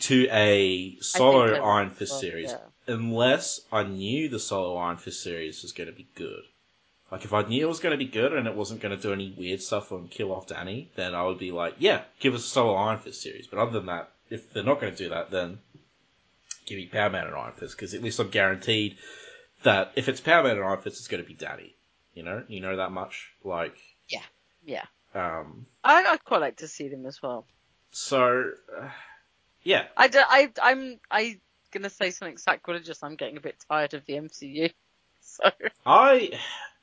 to 0.00 0.28
a 0.30 0.96
solo 1.00 1.62
Iron 1.62 1.90
Fist 1.90 2.12
well, 2.12 2.20
series, 2.20 2.50
yeah. 2.50 2.94
unless 2.94 3.60
I 3.72 3.84
knew 3.84 4.28
the 4.28 4.38
solo 4.40 4.76
Iron 4.76 4.96
Fist 4.96 5.22
series 5.22 5.62
was 5.62 5.72
going 5.72 5.88
to 5.88 5.96
be 5.96 6.06
good. 6.14 6.42
Like 7.12 7.24
if 7.24 7.32
I 7.32 7.42
knew 7.42 7.64
it 7.64 7.68
was 7.68 7.80
going 7.80 7.92
to 7.92 8.04
be 8.04 8.10
good 8.10 8.32
and 8.32 8.46
it 8.46 8.56
wasn't 8.56 8.80
going 8.80 8.96
to 8.96 9.00
do 9.00 9.12
any 9.12 9.32
weird 9.36 9.62
stuff 9.62 9.92
and 9.92 10.10
kill 10.10 10.32
off 10.32 10.48
Danny, 10.48 10.90
then 10.96 11.14
I 11.14 11.24
would 11.24 11.38
be 11.38 11.52
like, 11.52 11.76
yeah, 11.78 12.02
give 12.18 12.34
us 12.34 12.44
a 12.44 12.48
solo 12.48 12.74
Iron 12.74 12.98
Fist 12.98 13.22
series. 13.22 13.46
But 13.46 13.60
other 13.60 13.72
than 13.72 13.86
that, 13.86 14.10
if 14.30 14.52
they're 14.52 14.64
not 14.64 14.80
going 14.80 14.92
to 14.92 14.98
do 14.98 15.10
that, 15.10 15.30
then 15.30 15.58
give 16.66 16.78
me 16.78 16.86
Power 16.86 17.10
Man 17.10 17.26
and 17.26 17.36
Iron 17.36 17.52
Fist 17.52 17.76
because 17.76 17.94
at 17.94 18.02
least 18.02 18.18
I'm 18.18 18.30
guaranteed 18.30 18.96
that 19.62 19.92
if 19.96 20.08
it's 20.08 20.20
Power 20.20 20.42
Man 20.42 20.56
and 20.56 20.64
Iron 20.64 20.80
Fist, 20.80 20.98
it's 20.98 21.08
going 21.08 21.22
to 21.22 21.28
be 21.28 21.34
Danny. 21.34 21.74
You 22.14 22.22
know, 22.22 22.42
you 22.48 22.60
know 22.60 22.76
that 22.76 22.90
much. 22.92 23.30
Like, 23.44 23.76
yeah, 24.08 24.22
Yeah. 24.64 24.84
um, 25.14 25.66
I, 25.82 26.04
I'd 26.04 26.24
quite 26.24 26.40
like 26.40 26.56
to 26.58 26.68
see 26.68 26.88
them 26.88 27.06
as 27.06 27.22
well. 27.22 27.46
so 27.90 28.50
uh, 28.80 28.88
yeah, 29.64 29.86
I, 29.96 30.08
do, 30.08 30.18
I, 30.20 30.52
I'm 30.62 31.00
I 31.10 31.38
gonna 31.72 31.90
say 31.90 32.10
something 32.10 32.38
sacrilegious. 32.38 33.02
I'm 33.02 33.16
getting 33.16 33.36
a 33.36 33.40
bit 33.40 33.56
tired 33.68 33.94
of 33.94 34.04
the 34.06 34.14
MCU. 34.14 34.72
So 35.26 35.50
I, 35.86 36.38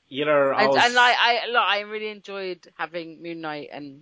you 0.09 0.25
know, 0.25 0.50
I 0.50 0.63
and, 0.63 0.69
was, 0.69 0.83
and 0.83 0.97
I, 0.97 1.13
I 1.13 1.47
look, 1.47 1.61
I 1.61 1.79
really 1.81 2.09
enjoyed 2.09 2.67
having 2.75 3.21
Moon 3.21 3.39
Knight 3.39 3.69
and 3.71 4.01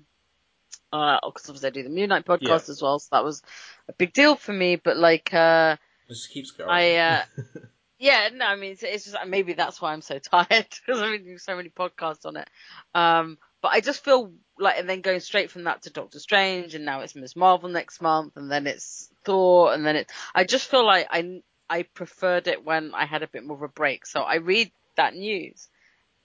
uh, 0.91 1.19
because 1.25 1.50
obviously 1.50 1.67
I 1.67 1.71
do 1.71 1.83
the 1.83 1.89
Moon 1.89 2.09
Knight 2.09 2.25
podcast 2.25 2.67
Yeah. 2.67 2.71
as 2.71 2.81
well, 2.81 2.98
so 3.00 3.09
that 3.12 3.24
was 3.24 3.43
a 3.89 3.93
big 3.93 4.13
deal 4.13 4.36
for 4.36 4.53
me. 4.53 4.77
But 4.77 4.98
like, 4.98 5.33
uh, 5.33 5.75
it 6.07 6.13
just 6.13 6.31
keeps 6.31 6.51
going. 6.51 6.69
I, 6.69 6.95
uh, 6.95 7.24
yeah, 8.00 8.29
no, 8.33 8.45
I 8.45 8.55
mean, 8.55 8.71
it's, 8.71 8.83
it's 8.83 9.05
just 9.05 9.17
maybe 9.27 9.53
that's 9.53 9.81
why 9.81 9.93
I'm 9.93 10.01
so 10.01 10.17
tired 10.31 10.48
because 10.50 11.01
I've 11.01 11.12
been 11.12 11.25
doing 11.25 11.38
so 11.38 11.55
many 11.55 11.69
podcasts 11.69 12.25
on 12.25 12.38
it. 12.38 12.50
Um, 12.95 13.38
but 13.62 13.69
I 13.74 13.81
just 13.81 14.03
feel 14.03 14.31
like, 14.60 14.78
and 14.78 14.89
then 14.89 15.01
going 15.01 15.22
straight 15.22 15.50
from 15.50 15.63
that 15.63 15.84
to 15.84 15.89
Doctor 15.89 16.20
Strange, 16.20 16.75
and 16.75 16.86
now 16.86 17.00
it's 17.01 17.16
Ms. 17.16 17.36
Marvel 17.36 17.70
next 17.70 18.01
month, 18.01 18.34
and 18.36 18.51
then 18.51 18.68
it's 18.68 19.10
Thor, 19.24 19.74
and 19.74 19.86
then 19.86 19.96
it. 19.96 20.12
I 20.36 20.44
just 20.44 20.70
feel 20.70 20.86
like 20.86 21.08
I 21.10 21.42
I 21.70 21.84
preferred 21.84 22.48
it 22.48 22.66
when 22.66 22.94
I 22.94 23.06
had 23.06 23.24
a 23.24 23.28
bit 23.28 23.46
more 23.46 23.58
of 23.58 23.63
a 23.63 23.68
break. 23.68 24.06
So 24.06 24.22
I 24.22 24.36
read 24.36 24.72
that 24.98 25.16
news 25.16 25.68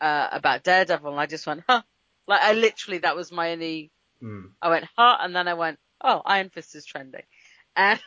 uh, 0.01 0.29
about 0.33 0.65
Daredevil, 0.65 1.11
and 1.11 1.21
I 1.21 1.27
just 1.27 1.47
went, 1.47 1.63
huh. 1.67 1.83
Like 2.27 2.41
I 2.43 2.55
literally, 2.55 2.99
that 2.99 3.17
was 3.17 3.31
my 3.31 3.53
only. 3.53 3.91
Mm. 4.23 4.51
I 4.61 4.71
went, 4.71 4.87
huh, 4.97 5.19
and 5.21 5.37
then 5.37 5.47
I 5.47 5.55
went, 5.55 5.79
oh, 6.03 6.23
Iron 6.25 6.51
Fist 6.51 6.75
is 6.75 6.85
trending, 6.85 7.25
and. 7.77 8.01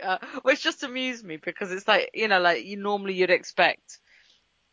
Uh, 0.00 0.18
which 0.42 0.62
just 0.62 0.84
amused 0.84 1.24
me 1.24 1.36
because 1.36 1.72
it's 1.72 1.88
like 1.88 2.10
you 2.14 2.28
know 2.28 2.38
like 2.38 2.64
you 2.64 2.76
normally 2.76 3.14
you'd 3.14 3.28
expect 3.28 3.98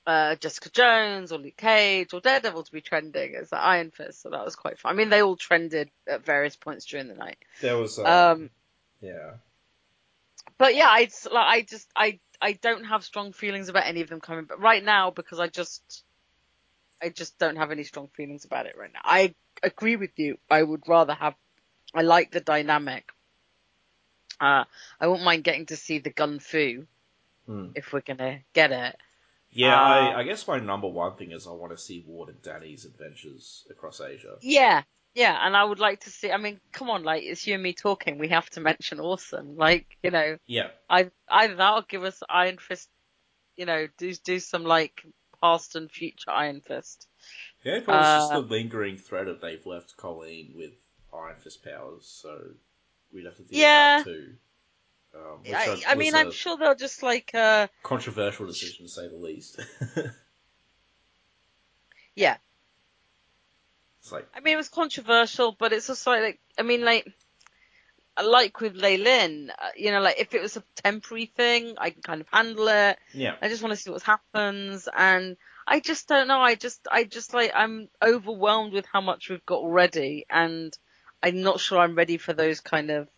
uh, 0.07 0.35
Jessica 0.35 0.69
Jones 0.69 1.31
or 1.31 1.39
Luke 1.39 1.57
Cage 1.57 2.13
or 2.13 2.21
Daredevil 2.21 2.63
to 2.63 2.71
be 2.71 2.81
trending 2.81 3.35
as 3.35 3.49
the 3.49 3.57
Iron 3.57 3.91
Fist, 3.91 4.21
so 4.21 4.29
that 4.29 4.45
was 4.45 4.55
quite 4.55 4.79
fun. 4.79 4.93
I 4.93 4.95
mean, 4.95 5.09
they 5.09 5.21
all 5.21 5.35
trended 5.35 5.89
at 6.07 6.25
various 6.25 6.55
points 6.55 6.85
during 6.85 7.07
the 7.07 7.15
night. 7.15 7.37
There 7.61 7.77
was, 7.77 7.97
um, 7.99 8.05
Um, 8.05 8.49
yeah, 9.01 9.31
but 10.57 10.75
yeah, 10.75 10.87
I 10.89 11.05
just- 11.05 11.31
like 11.31 11.47
I 11.47 11.61
just 11.61 11.89
I 11.95 12.19
I 12.41 12.53
don't 12.53 12.83
have 12.85 13.03
strong 13.03 13.33
feelings 13.33 13.69
about 13.69 13.87
any 13.87 14.01
of 14.01 14.09
them 14.09 14.21
coming, 14.21 14.45
but 14.45 14.59
right 14.59 14.83
now 14.83 15.09
because 15.11 15.39
I 15.39 15.47
just 15.47 16.03
I 17.01 17.09
just 17.09 17.37
don't 17.37 17.57
have 17.57 17.71
any 17.71 17.83
strong 17.83 18.07
feelings 18.09 18.45
about 18.45 18.65
it 18.65 18.77
right 18.77 18.91
now. 18.93 19.01
I 19.03 19.33
agree 19.63 19.95
with 19.95 20.17
you. 20.17 20.37
I 20.49 20.61
would 20.61 20.87
rather 20.87 21.13
have. 21.13 21.35
I 21.93 22.01
like 22.01 22.31
the 22.31 22.41
dynamic. 22.41 23.11
Uh, 24.39 24.65
I 24.99 25.07
wouldn't 25.07 25.23
mind 25.25 25.43
getting 25.43 25.65
to 25.67 25.77
see 25.77 25.99
the 25.99 26.09
gun 26.09 26.39
fu 26.39 26.85
Hmm. 27.45 27.69
if 27.75 27.93
we're 27.93 28.01
gonna 28.01 28.39
get 28.53 28.71
it. 28.71 28.97
Yeah. 29.55 29.75
Uh, 29.81 29.85
I, 29.87 30.19
I 30.19 30.23
guess 30.23 30.47
my 30.47 30.59
number 30.59 30.87
one 30.87 31.15
thing 31.15 31.31
is 31.31 31.47
I 31.47 31.51
want 31.51 31.71
to 31.71 31.77
see 31.77 32.03
Ward 32.07 32.29
and 32.29 32.41
Danny's 32.43 32.85
adventures 32.85 33.65
across 33.71 33.99
Asia. 34.01 34.35
Yeah, 34.41 34.83
yeah, 35.15 35.35
and 35.41 35.55
I 35.57 35.63
would 35.63 35.79
like 35.79 36.01
to 36.01 36.09
see. 36.09 36.31
I 36.31 36.37
mean, 36.37 36.59
come 36.71 36.89
on, 36.89 37.03
like 37.03 37.23
it's 37.23 37.47
you 37.47 37.53
and 37.55 37.63
me 37.63 37.73
talking. 37.73 38.17
We 38.19 38.27
have 38.29 38.49
to 38.51 38.59
mention 38.61 38.99
Orson. 38.99 39.55
Like, 39.57 39.97
you 40.03 40.11
know, 40.11 40.37
Yeah, 40.45 40.67
I 40.89 41.09
either 41.29 41.55
that 41.55 41.73
or 41.73 41.83
give 41.87 42.03
us 42.03 42.21
Iron 42.29 42.57
Fist. 42.57 42.89
You 43.57 43.65
know, 43.65 43.87
do 43.97 44.13
do 44.13 44.39
some 44.39 44.65
like 44.65 45.01
past 45.41 45.75
and 45.75 45.89
future 45.89 46.31
Iron 46.31 46.61
Fist. 46.61 47.07
yeah. 47.63 47.79
Probably 47.79 48.01
it's 48.01 48.09
just 48.21 48.31
Uh, 48.33 48.41
the 48.41 48.47
lingering 48.47 48.97
threat 48.97 49.27
of 49.27 49.39
they've 49.41 49.65
left 49.65 49.95
Colleen 49.97 50.53
with 50.55 50.71
Iron 51.13 51.35
Fist 51.41 51.63
powers, 51.63 52.05
so 52.05 52.41
we'd 53.13 53.25
have 53.25 53.37
to 53.37 53.43
deal 53.43 53.59
Yeah. 53.59 53.97
with 53.97 54.05
that 54.05 54.11
too. 54.11 54.35
Um, 55.15 55.39
I, 55.47 55.81
I 55.87 55.95
mean, 55.95 56.13
I'm 56.13 56.31
sure 56.31 56.57
they'll 56.57 56.75
just 56.75 57.01
like, 57.01 57.33
uh, 57.33 57.67
controversial 57.83 58.47
decision 58.47 58.85
to 58.85 58.91
say 58.91 59.07
the 59.07 59.15
least. 59.15 59.59
yeah. 62.15 62.35
it's 64.01 64.11
like, 64.11 64.27
I 64.35 64.41
mean, 64.41 64.55
it 64.55 64.57
was 64.57 64.69
controversial, 64.69 65.55
but 65.57 65.71
it's 65.71 65.89
also 65.89 66.11
like, 66.11 66.39
I 66.59 66.63
mean, 66.63 66.83
like, 66.83 67.07
like 68.23 68.61
with 68.61 68.75
Leylin, 68.75 69.49
uh, 69.49 69.69
you 69.75 69.91
know, 69.91 70.01
like 70.01 70.19
if 70.19 70.33
it 70.33 70.41
was 70.41 70.57
a 70.57 70.63
temporary 70.75 71.25
thing, 71.25 71.75
I 71.77 71.89
can 71.89 72.01
kind 72.01 72.21
of 72.21 72.27
handle 72.31 72.67
it. 72.67 72.97
yeah, 73.13 73.35
I 73.41 73.49
just 73.49 73.61
want 73.61 73.73
to 73.73 73.81
see 73.81 73.91
what 73.91 74.03
happens, 74.03 74.87
and 74.93 75.37
I 75.67 75.79
just 75.79 76.07
don't 76.07 76.27
know. 76.27 76.39
I 76.39 76.55
just, 76.55 76.87
I 76.89 77.03
just 77.03 77.33
like, 77.33 77.51
I'm 77.53 77.89
overwhelmed 78.03 78.73
with 78.73 78.85
how 78.91 79.01
much 79.01 79.29
we've 79.29 79.45
got 79.45 79.59
already, 79.59 80.25
and 80.29 80.77
I'm 81.21 81.41
not 81.41 81.59
sure 81.59 81.79
I'm 81.79 81.95
ready 81.95 82.17
for 82.17 82.33
those 82.33 82.61
kind 82.61 82.89
of, 82.89 83.09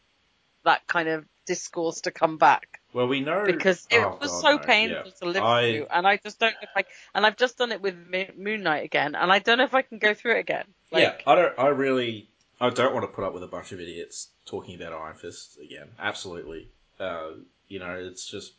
that 0.65 0.87
kind 0.87 1.09
of 1.09 1.25
discourse 1.47 2.01
to 2.01 2.11
come 2.11 2.37
back 2.37 2.81
well, 2.97 3.07
we 3.07 3.19
know 3.19 3.43
because 3.45 3.85
it 3.91 3.99
oh, 3.99 4.17
was 4.19 4.31
God, 4.31 4.41
so 4.41 4.51
no, 4.53 4.57
painful 4.57 5.03
yeah. 5.05 5.11
to 5.19 5.25
live 5.25 5.43
I- 5.43 5.71
through, 5.71 5.87
and 5.91 6.07
I 6.07 6.17
just 6.17 6.39
don't 6.39 6.53
know 6.53 6.63
if 6.63 6.69
I, 6.75 6.83
and 7.13 7.25
I've 7.25 7.37
just 7.37 7.57
done 7.57 7.71
it 7.71 7.79
with 7.79 7.95
Mo- 8.09 8.33
Moon 8.35 8.63
Knight 8.63 8.85
again, 8.85 9.13
and 9.13 9.31
I 9.31 9.37
don't 9.37 9.59
know 9.59 9.65
if 9.65 9.75
I 9.75 9.83
can 9.83 9.99
go 9.99 10.15
through 10.15 10.37
it 10.37 10.39
again. 10.39 10.65
Like, 10.91 11.03
yeah, 11.03 11.31
I 11.31 11.35
don't. 11.35 11.59
I 11.59 11.67
really. 11.67 12.27
I 12.59 12.71
don't 12.71 12.95
want 12.95 13.03
to 13.03 13.13
put 13.13 13.23
up 13.23 13.35
with 13.35 13.43
a 13.43 13.47
bunch 13.47 13.71
of 13.71 13.79
idiots 13.79 14.29
talking 14.47 14.75
about 14.81 14.93
Iron 14.93 15.15
Fist 15.15 15.59
again. 15.63 15.89
Absolutely. 15.99 16.69
Uh, 16.99 17.33
you 17.67 17.77
know, 17.77 17.93
it's 17.99 18.25
just 18.25 18.53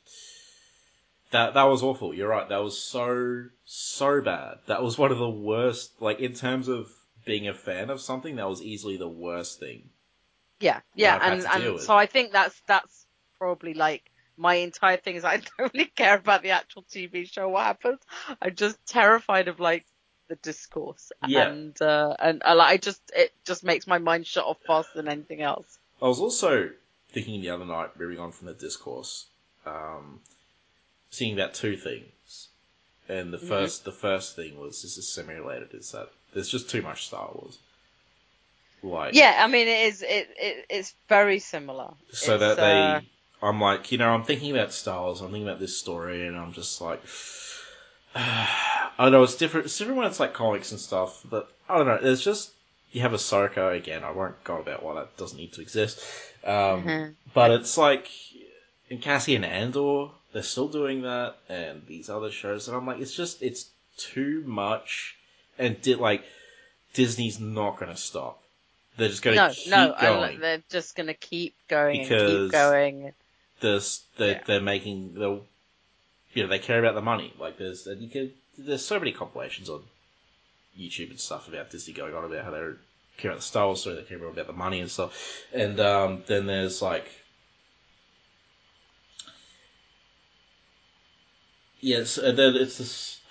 that 1.33 1.55
that 1.55 1.65
was 1.65 1.83
awful. 1.83 2.15
You're 2.15 2.29
right. 2.29 2.49
That 2.49 2.63
was 2.63 2.79
so 2.79 3.47
so 3.65 4.21
bad. 4.21 4.59
That 4.67 4.85
was 4.85 4.97
one 4.97 5.11
of 5.11 5.19
the 5.19 5.29
worst. 5.29 6.01
Like 6.01 6.21
in 6.21 6.35
terms 6.35 6.69
of 6.69 6.89
being 7.25 7.49
a 7.49 7.55
fan 7.55 7.91
of 7.91 8.01
something, 8.01 8.37
that 8.37 8.49
was 8.49 8.63
easily 8.63 8.99
the 8.99 9.09
worst 9.09 9.59
thing. 9.59 9.89
Yeah, 10.61 10.81
yeah, 10.95 11.19
and 11.23 11.47
and 11.47 11.75
with. 11.75 11.83
so 11.83 11.97
I 11.97 12.07
think 12.07 12.33
that's 12.33 12.61
that's 12.67 13.07
probably 13.39 13.75
like 13.75 14.11
my 14.37 14.55
entire 14.55 14.97
thing 14.97 15.17
is 15.17 15.25
I 15.25 15.37
don't 15.59 15.73
really 15.75 15.87
care 15.87 16.17
about 16.17 16.43
the 16.43 16.51
actual 16.51 16.83
TV 16.83 17.25
show 17.27 17.49
what 17.49 17.65
happens. 17.65 18.01
I'm 18.43 18.55
just 18.55 18.79
terrified 18.87 19.49
of 19.49 19.61
like 19.61 19.87
the 20.29 20.37
discourse 20.37 21.13
Yeah. 21.27 21.49
and 21.49 21.81
uh, 21.81 22.15
and 22.19 22.43
uh, 22.45 22.55
like 22.57 22.69
I 22.73 22.77
just 22.77 23.01
it 23.15 23.33
just 23.45 23.63
makes 23.65 23.87
my 23.87 23.99
mind 23.99 24.27
shut 24.27 24.45
off 24.45 24.59
faster 24.67 24.95
than 24.97 25.09
anything 25.09 25.43
else. 25.43 25.79
I 26.03 26.07
was 26.07 26.21
also 26.21 26.71
thinking 27.11 27.41
the 27.41 27.51
other 27.51 27.65
night, 27.65 27.99
moving 27.99 28.19
on 28.19 28.33
from 28.33 28.47
the 28.49 28.55
discourse, 28.55 29.27
um, 29.65 30.21
seeing 31.11 31.35
about 31.35 31.55
two 31.55 31.77
things. 31.77 32.49
And 33.09 33.33
the 33.33 33.39
Mhm. 33.39 33.49
first, 33.49 33.85
the 33.85 33.93
first 33.93 34.37
thing 34.37 34.59
was 34.59 34.83
this 34.83 34.99
is 34.99 35.09
semi 35.09 35.35
related, 35.35 35.75
Is 35.75 35.93
that 35.93 36.11
there's 36.35 36.49
just 36.51 36.69
too 36.71 36.83
much 36.83 37.07
Star 37.07 37.31
Wars. 37.35 37.59
Like 38.83 39.15
Yeah, 39.15 39.37
I 39.39 39.47
mean 39.49 39.69
it 39.69 39.89
is 39.89 40.03
it, 40.03 40.29
it 40.39 40.67
it's 40.71 40.95
very 41.09 41.39
similar. 41.39 41.95
so 42.13 42.35
It's, 42.35 42.41
that 42.41 42.57
they, 42.57 42.81
uh, 42.81 43.01
I'm 43.43 43.61
like, 43.61 43.93
you 43.93 43.99
know, 43.99 44.11
I'm 44.11 44.25
thinking 44.25 44.51
about 44.51 44.73
Star 44.73 45.03
Wars. 45.03 45.21
I'm 45.21 45.29
thinking 45.29 45.49
about 45.49 45.61
this 45.61 45.77
story, 45.77 46.27
and 46.27 46.37
I'm 46.37 46.53
just 46.53 46.81
like, 46.81 47.03
I 48.15 48.95
don't 48.99 49.13
know. 49.13 49.23
It's 49.23 49.37
different. 49.37 49.67
It's 49.67 49.79
different 49.79 49.99
when 49.99 50.07
it's 50.07 50.21
like 50.21 50.33
comics 50.35 50.71
and 50.73 50.81
stuff. 50.81 51.25
But 51.29 51.51
I 51.69 51.79
don't 51.79 51.87
know. 51.87 51.99
There's 52.01 52.23
just 52.23 52.51
you 52.93 53.01
have 53.03 53.13
a 53.13 53.17
Ahsoka 53.17 53.77
again. 53.77 54.03
I 54.05 54.11
won't 54.11 54.43
go 54.45 54.59
about 54.59 54.83
why 54.83 54.95
that 54.95 55.17
doesn't 55.17 55.39
need 55.39 55.53
to 55.55 55.61
exist. 55.61 56.01
Um, 56.45 56.85
Mhm. 56.85 57.15
But 57.35 57.51
it's 57.51 57.77
like 57.77 58.09
in 58.89 58.99
Cassian 58.99 59.45
Andor, 59.45 60.09
they're 60.33 60.43
still 60.43 60.69
doing 60.69 61.03
that, 61.03 61.37
and 61.49 61.87
these 61.87 62.09
other 62.09 62.31
shows, 62.31 62.69
and 62.69 62.77
I'm 62.77 62.87
like, 62.87 63.01
it's 63.01 63.15
just 63.15 63.43
it's 63.43 63.69
too 63.97 64.43
much, 64.47 65.17
and 65.59 65.81
did 65.83 65.99
like 65.99 66.25
Disney's 66.95 67.39
not 67.39 67.79
going 67.79 67.91
to 67.95 68.01
stop. 68.01 68.43
They're 68.99 69.09
just 69.09 69.23
going 69.23 69.37
to 69.37 69.43
No, 69.47 69.51
keep 69.55 69.71
no, 69.71 69.95
I, 69.97 70.03
going. 70.03 70.41
they're 70.41 70.63
just 70.69 70.97
gonna 70.97 71.15
keep 71.15 71.55
going 71.69 72.01
and 72.01 72.09
keep 72.09 72.51
going. 72.51 73.13
There's 73.61 74.03
they're, 74.17 74.33
Yeah. 74.33 74.43
they're 74.45 74.61
making 74.61 75.15
they'll 75.15 75.45
you 76.35 76.43
know 76.43 76.49
they 76.49 76.59
care 76.59 76.81
about 76.81 76.97
the 76.97 77.01
money. 77.01 77.33
Like 77.39 77.59
there's 77.59 77.87
and 77.87 78.03
you 78.03 78.09
can 78.09 78.33
there's 78.59 78.85
so 78.85 78.99
many 78.99 79.13
compilations 79.13 79.71
on 79.71 79.83
YouTube 80.77 81.11
and 81.11 81.21
stuff 81.21 81.47
about 81.47 81.71
Disney 81.71 81.95
going 81.95 82.13
on 82.13 82.25
about 82.25 82.45
how 82.45 82.51
they 82.51 82.59
care 83.19 83.31
about 83.31 83.37
the 83.41 83.47
Star 83.47 83.67
Wars 83.67 83.81
story, 83.81 83.95
they 83.95 84.03
care 84.03 84.19
about 84.19 84.49
the 84.49 84.53
money 84.53 84.81
and 84.81 84.91
stuff. 84.91 85.45
And 85.53 85.79
um, 85.79 86.25
then 86.27 86.47
there's 86.47 86.83
like 86.83 87.09
yes, 91.81 92.19
and 92.19 92.37
then 92.37 92.57
it's 92.57 92.79
this. 92.79 93.21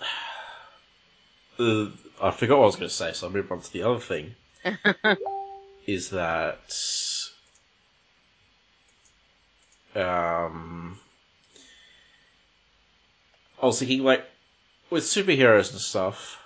Uh, 1.60 1.90
I 2.22 2.30
forgot 2.30 2.58
what 2.58 2.62
I 2.62 2.66
was 2.66 2.76
going 2.76 2.88
to 2.88 2.94
say, 2.94 3.12
so 3.12 3.26
I'll 3.26 3.32
move 3.32 3.50
on 3.50 3.60
to 3.60 3.72
the 3.72 3.82
other 3.82 3.98
thing. 3.98 4.36
is 5.88 6.10
that 6.10 6.70
um 9.96 11.00
I 13.60 13.66
was 13.66 13.78
thinking 13.78 14.04
like 14.04 14.24
with 14.90 15.04
superheroes 15.04 15.72
and 15.72 15.80
stuff 15.80 16.38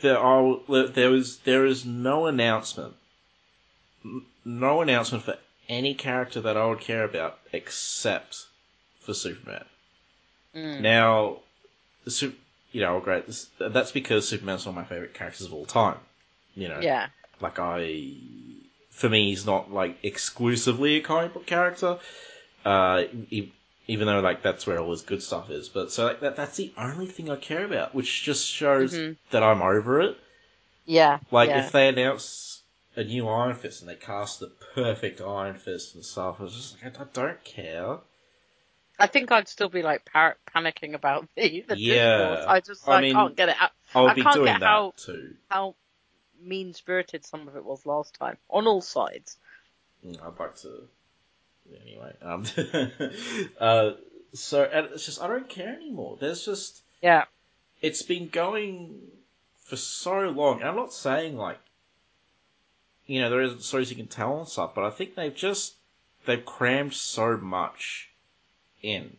there 0.00 0.18
are 0.18 0.58
there 0.68 1.10
was 1.10 1.38
there 1.38 1.66
is 1.66 1.84
no 1.84 2.26
announcement 2.26 2.94
no 4.44 4.80
announcement 4.80 5.24
for 5.24 5.36
any 5.68 5.94
character 5.94 6.40
that 6.40 6.56
I 6.56 6.66
would 6.66 6.80
care 6.80 7.04
about 7.04 7.38
except 7.52 8.46
for 9.00 9.14
Superman. 9.14 9.64
Mm. 10.54 10.80
Now, 10.80 11.38
the 12.04 12.32
you 12.72 12.80
know, 12.80 12.98
great. 13.00 13.26
This, 13.26 13.48
that's 13.58 13.92
because 13.92 14.28
Superman's 14.28 14.66
one 14.66 14.76
of 14.76 14.82
my 14.82 14.84
favorite 14.84 15.14
characters 15.14 15.46
of 15.46 15.52
all 15.52 15.64
time. 15.66 15.98
You 16.56 16.68
know, 16.68 16.80
Yeah. 16.80 17.08
Like 17.40 17.58
I, 17.58 18.12
for 18.90 19.08
me, 19.08 19.30
he's 19.30 19.46
not 19.46 19.72
like 19.72 19.98
exclusively 20.02 20.96
a 20.96 21.00
comic 21.00 21.34
book 21.34 21.46
character. 21.46 21.98
Uh, 22.64 23.04
even 23.86 24.06
though 24.06 24.20
like 24.20 24.42
that's 24.42 24.66
where 24.66 24.78
all 24.78 24.90
his 24.90 25.02
good 25.02 25.22
stuff 25.22 25.50
is, 25.50 25.68
but 25.68 25.90
so 25.90 26.06
like 26.06 26.20
that 26.20 26.36
that's 26.36 26.56
the 26.56 26.72
only 26.76 27.06
thing 27.06 27.30
I 27.30 27.36
care 27.36 27.64
about, 27.64 27.94
which 27.94 28.22
just 28.22 28.46
shows 28.46 28.92
Mhm. 28.94 29.16
that 29.30 29.42
I'm 29.42 29.62
over 29.62 30.00
it. 30.00 30.16
Yeah. 30.84 31.18
Like 31.30 31.48
yeah. 31.48 31.64
if 31.64 31.72
they 31.72 31.88
announce 31.88 32.62
a 32.96 33.04
new 33.04 33.26
Iron 33.28 33.54
Fist 33.56 33.80
and 33.80 33.88
they 33.90 33.94
cast 33.94 34.40
the 34.40 34.48
perfect 34.74 35.20
Iron 35.20 35.54
Fist 35.56 35.94
and 35.94 36.04
stuff, 36.04 36.36
I 36.38 36.42
was 36.42 36.54
just 36.54 36.82
like, 36.82 36.98
I, 36.98 37.02
I 37.02 37.06
don't 37.12 37.42
care. 37.44 37.98
I 38.98 39.06
think 39.06 39.32
I'd 39.32 39.48
still 39.48 39.70
be 39.70 39.82
like 39.82 40.04
par- 40.04 40.36
panicking 40.54 40.94
about 40.94 41.26
the, 41.34 41.64
the 41.68 41.78
Yeah. 41.78 42.18
discourse. 42.18 42.44
I 42.48 42.60
just 42.60 42.88
I 42.88 42.92
I 42.96 43.00
mean, 43.00 43.14
can't 43.14 43.36
get 43.36 43.48
it 43.48 43.56
out. 43.58 43.70
I 43.94 44.00
I 44.04 44.14
be 44.14 44.22
can't 44.22 44.34
doing 44.34 44.46
get 44.46 44.60
that 44.60 44.66
how- 44.66 44.92
too. 44.96 45.34
How 45.48 45.74
mean 46.42 46.74
spirited 46.74 47.24
some 47.24 47.48
of 47.48 47.56
it 47.56 47.64
was 47.64 47.86
last 47.86 48.14
time 48.14 48.36
on 48.48 48.66
all 48.66 48.80
sides. 48.80 49.36
I'd 50.04 50.38
like 50.38 50.56
to. 50.56 50.88
Anyway, 51.82 52.14
um, 52.22 52.44
uh, 53.60 53.92
so 54.34 54.64
and 54.64 54.86
it's 54.92 55.06
just 55.06 55.22
I 55.22 55.26
don't 55.28 55.48
care 55.48 55.74
anymore. 55.74 56.16
There's 56.20 56.44
just 56.44 56.82
Yeah. 57.02 57.24
it's 57.80 58.02
been 58.02 58.28
going 58.28 59.00
for 59.64 59.76
so 59.76 60.20
long. 60.30 60.60
And 60.60 60.68
I'm 60.68 60.76
not 60.76 60.92
saying 60.92 61.36
like, 61.36 61.58
you 63.06 63.20
know, 63.20 63.30
there 63.30 63.42
isn't 63.42 63.62
stories 63.62 63.90
you 63.90 63.96
can 63.96 64.08
tell 64.08 64.38
and 64.38 64.48
stuff, 64.48 64.74
but 64.74 64.84
I 64.84 64.90
think 64.90 65.14
they've 65.14 65.34
just 65.34 65.74
they've 66.26 66.44
crammed 66.44 66.94
so 66.94 67.36
much 67.36 68.08
in. 68.82 69.16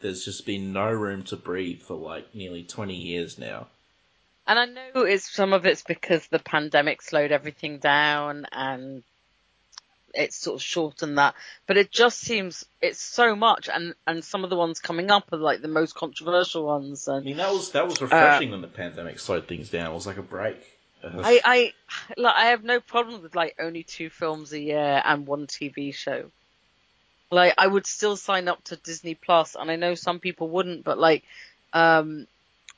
There's 0.00 0.24
just 0.24 0.44
been 0.44 0.72
no 0.72 0.90
room 0.90 1.22
to 1.24 1.36
breathe 1.36 1.80
for 1.80 1.94
like 1.94 2.34
nearly 2.34 2.62
20 2.64 2.94
years 2.94 3.38
now. 3.38 3.68
And 4.46 4.58
I 4.58 4.66
know 4.66 5.02
it's 5.02 5.30
some 5.30 5.52
of 5.52 5.66
it's 5.66 5.82
because 5.82 6.26
the 6.28 6.38
pandemic 6.38 7.02
slowed 7.02 7.32
everything 7.32 7.78
down 7.78 8.46
and 8.52 9.02
it's 10.14 10.36
sort 10.36 10.56
of 10.56 10.62
shortened 10.62 11.18
that. 11.18 11.34
But 11.66 11.76
it 11.76 11.90
just 11.90 12.20
seems 12.20 12.64
it's 12.80 13.00
so 13.00 13.34
much 13.34 13.68
and, 13.72 13.94
and 14.06 14.24
some 14.24 14.44
of 14.44 14.50
the 14.50 14.56
ones 14.56 14.78
coming 14.78 15.10
up 15.10 15.32
are 15.32 15.36
like 15.36 15.62
the 15.62 15.68
most 15.68 15.94
controversial 15.94 16.64
ones 16.64 17.08
I 17.08 17.20
mean, 17.20 17.38
that 17.38 17.52
was 17.52 17.72
that 17.72 17.86
was 17.86 18.00
refreshing 18.00 18.50
when 18.50 18.60
the 18.60 18.68
pandemic 18.68 19.18
slowed 19.18 19.48
things 19.48 19.68
down. 19.68 19.90
It 19.90 19.94
was 19.94 20.06
like 20.06 20.18
a 20.18 20.22
break. 20.22 20.56
Uh, 21.02 21.10
I, 21.22 21.40
I 21.44 21.72
like 22.16 22.34
I 22.36 22.46
have 22.46 22.64
no 22.64 22.80
problem 22.80 23.22
with 23.22 23.34
like 23.34 23.56
only 23.58 23.82
two 23.82 24.10
films 24.10 24.52
a 24.52 24.60
year 24.60 25.02
and 25.04 25.26
one 25.26 25.46
TV 25.46 25.92
show. 25.92 26.30
Like 27.30 27.54
I 27.58 27.66
would 27.66 27.86
still 27.86 28.16
sign 28.16 28.46
up 28.46 28.62
to 28.64 28.76
Disney 28.76 29.14
Plus, 29.14 29.56
and 29.56 29.70
I 29.70 29.76
know 29.76 29.96
some 29.96 30.20
people 30.20 30.48
wouldn't, 30.48 30.84
but 30.84 30.98
like, 30.98 31.24
um, 31.72 32.28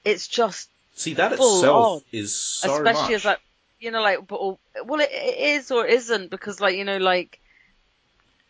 it's 0.04 0.26
just 0.26 0.70
See, 0.98 1.14
that 1.14 1.36
full 1.36 1.54
itself 1.54 1.86
on. 1.96 2.02
is 2.12 2.34
so 2.34 2.76
especially 2.76 3.02
much. 3.02 3.12
as 3.12 3.24
like 3.24 3.40
you 3.78 3.90
know 3.92 4.02
like 4.02 4.26
but 4.26 4.40
well 4.84 5.00
it, 5.00 5.10
it 5.12 5.38
is 5.38 5.70
or 5.70 5.86
isn't 5.86 6.30
because 6.30 6.60
like 6.60 6.74
you 6.76 6.84
know 6.84 6.98
like 6.98 7.40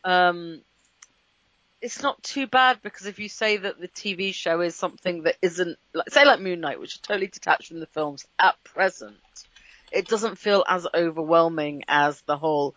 um 0.05 0.63
it's 1.81 2.03
not 2.03 2.21
too 2.23 2.47
bad 2.47 2.81
because 2.83 3.07
if 3.07 3.19
you 3.19 3.29
say 3.29 3.59
that 3.59 3.79
the 3.79 3.89
TV 3.89 4.33
show 4.33 4.61
is 4.63 4.75
something 4.75 5.25
that 5.25 5.37
isn't 5.43 5.79
like 5.93 6.09
say 6.11 6.25
like 6.25 6.41
Moon 6.41 6.61
Knight 6.61 6.81
which 6.81 6.95
is 6.95 7.01
totally 7.01 7.29
detached 7.29 7.69
from 7.69 7.81
the 7.81 7.87
films 7.87 8.27
at 8.39 8.57
present 8.65 9.17
it 9.93 10.09
doesn't 10.09 10.39
feel 10.39 10.65
as 10.67 10.87
overwhelming 10.95 11.83
as 11.87 12.21
the 12.23 12.37
whole 12.37 12.75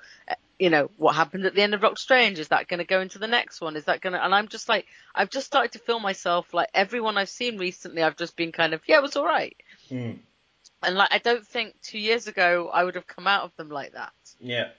you 0.62 0.70
know 0.70 0.90
what 0.98 1.16
happened 1.16 1.46
at 1.46 1.56
the 1.56 1.62
end 1.62 1.74
of 1.74 1.82
Doc 1.82 1.98
Strange 1.98 2.38
is 2.40 2.50
that 2.50 2.68
going 2.68 2.78
to 2.78 2.86
go 2.86 3.02
into 3.02 3.18
the 3.20 3.28
next 3.28 3.60
one 3.62 3.76
is 3.76 3.86
that 3.86 4.00
going 4.00 4.14
to 4.14 4.24
and 4.24 4.34
I'm 4.34 4.48
just 4.48 4.70
like 4.70 4.86
I've 5.16 5.30
just 5.30 5.48
started 5.48 5.72
to 5.74 5.80
feel 5.80 6.00
myself 6.00 6.54
like 6.54 6.70
everyone 6.74 7.18
I've 7.18 7.30
seen 7.30 7.58
recently 7.58 8.04
I've 8.04 8.16
just 8.18 8.36
been 8.36 8.52
kind 8.52 8.74
of 8.74 8.82
yeah 8.88 8.98
it 8.98 9.02
was 9.02 9.16
all 9.16 9.26
right 9.26 9.56
Mm, 9.90 10.20
and 10.84 10.96
like 10.96 11.10
I 11.12 11.18
don't 11.18 11.46
think 11.46 11.76
two 11.82 12.00
years 12.00 12.28
ago 12.28 12.70
I 12.72 12.84
would 12.84 12.96
have 12.96 13.08
come 13.08 13.28
out 13.28 13.44
of 13.44 13.56
them 13.58 13.70
like 13.70 13.94
that. 13.94 14.14
yeah. 14.40 14.70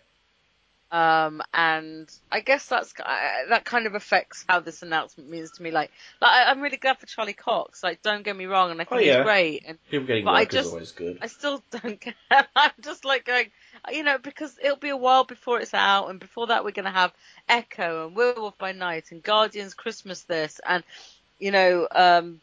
Um, 0.90 1.40
and 1.54 2.06
I 2.30 2.40
guess 2.40 2.66
that's 2.66 2.92
I- 3.00 3.44
that 3.48 3.64
kind 3.64 3.86
of 3.86 3.94
affects 3.94 4.44
how 4.46 4.60
this 4.60 4.82
announcement 4.82 5.30
means 5.30 5.50
to 5.52 5.62
me. 5.62 5.70
Like, 5.70 5.90
like 6.20 6.30
I- 6.30 6.50
I'm 6.50 6.60
really 6.60 6.76
glad 6.76 6.98
for 6.98 7.06
Charlie 7.06 7.32
Cox. 7.32 7.82
Like, 7.82 8.02
don't 8.02 8.22
get 8.22 8.36
me 8.36 8.44
wrong, 8.44 8.70
and 8.70 8.78
I 8.78 8.84
think 8.84 9.00
Oh, 9.00 9.02
yeah. 9.02 9.16
he's 9.16 9.24
great. 9.24 9.62
And 9.66 9.78
People 9.90 10.06
getting 10.06 10.26
But 10.26 10.32
I 10.32 10.40
work 10.42 10.52
is 10.54 10.66
always 10.66 10.92
good. 10.92 11.16
I 11.22 11.28
still 11.28 11.62
don't 11.70 11.98
care. 11.98 12.14
I'm 12.54 12.72
just 12.82 13.06
like 13.06 13.24
going, 13.24 13.46
you 13.90 14.02
know, 14.02 14.18
because 14.18 14.56
it'll 14.62 14.76
be 14.76 14.90
a 14.90 14.96
while 14.96 15.24
before 15.24 15.60
it's 15.60 15.74
out, 15.74 16.08
and 16.08 16.20
before 16.20 16.46
that 16.48 16.64
we're 16.64 16.70
gonna 16.70 16.90
have 16.90 17.12
Echo 17.48 18.06
and 18.06 18.16
Werewolf 18.16 18.56
by 18.58 18.72
Night 18.72 19.10
and 19.10 19.22
Guardians 19.22 19.74
Christmas 19.74 20.22
this, 20.22 20.60
and 20.66 20.84
you 21.38 21.50
know, 21.50 21.88
um, 21.90 22.40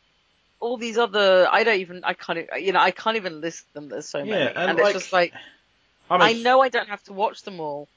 all 0.59 0.77
these 0.77 0.97
other. 0.97 1.47
I 1.49 1.63
don't 1.63 1.79
even. 1.79 2.03
I 2.03 2.13
can't. 2.13 2.49
You 2.59 2.73
know, 2.73 2.79
I 2.79 2.91
can't 2.91 3.15
even 3.17 3.41
list 3.41 3.71
them. 3.73 3.89
There's 3.89 4.09
so 4.09 4.23
Yeah, 4.25 4.35
many, 4.35 4.47
and, 4.47 4.57
and, 4.57 4.77
like, 4.77 4.95
it's 4.95 5.03
just 5.03 5.13
like. 5.13 5.33
I'm 6.11 6.21
I 6.21 6.33
know 6.33 6.61
I 6.61 6.69
don't 6.69 6.89
have 6.89 7.03
to 7.03 7.13
watch 7.13 7.43
them 7.43 7.59
all, 7.59 7.87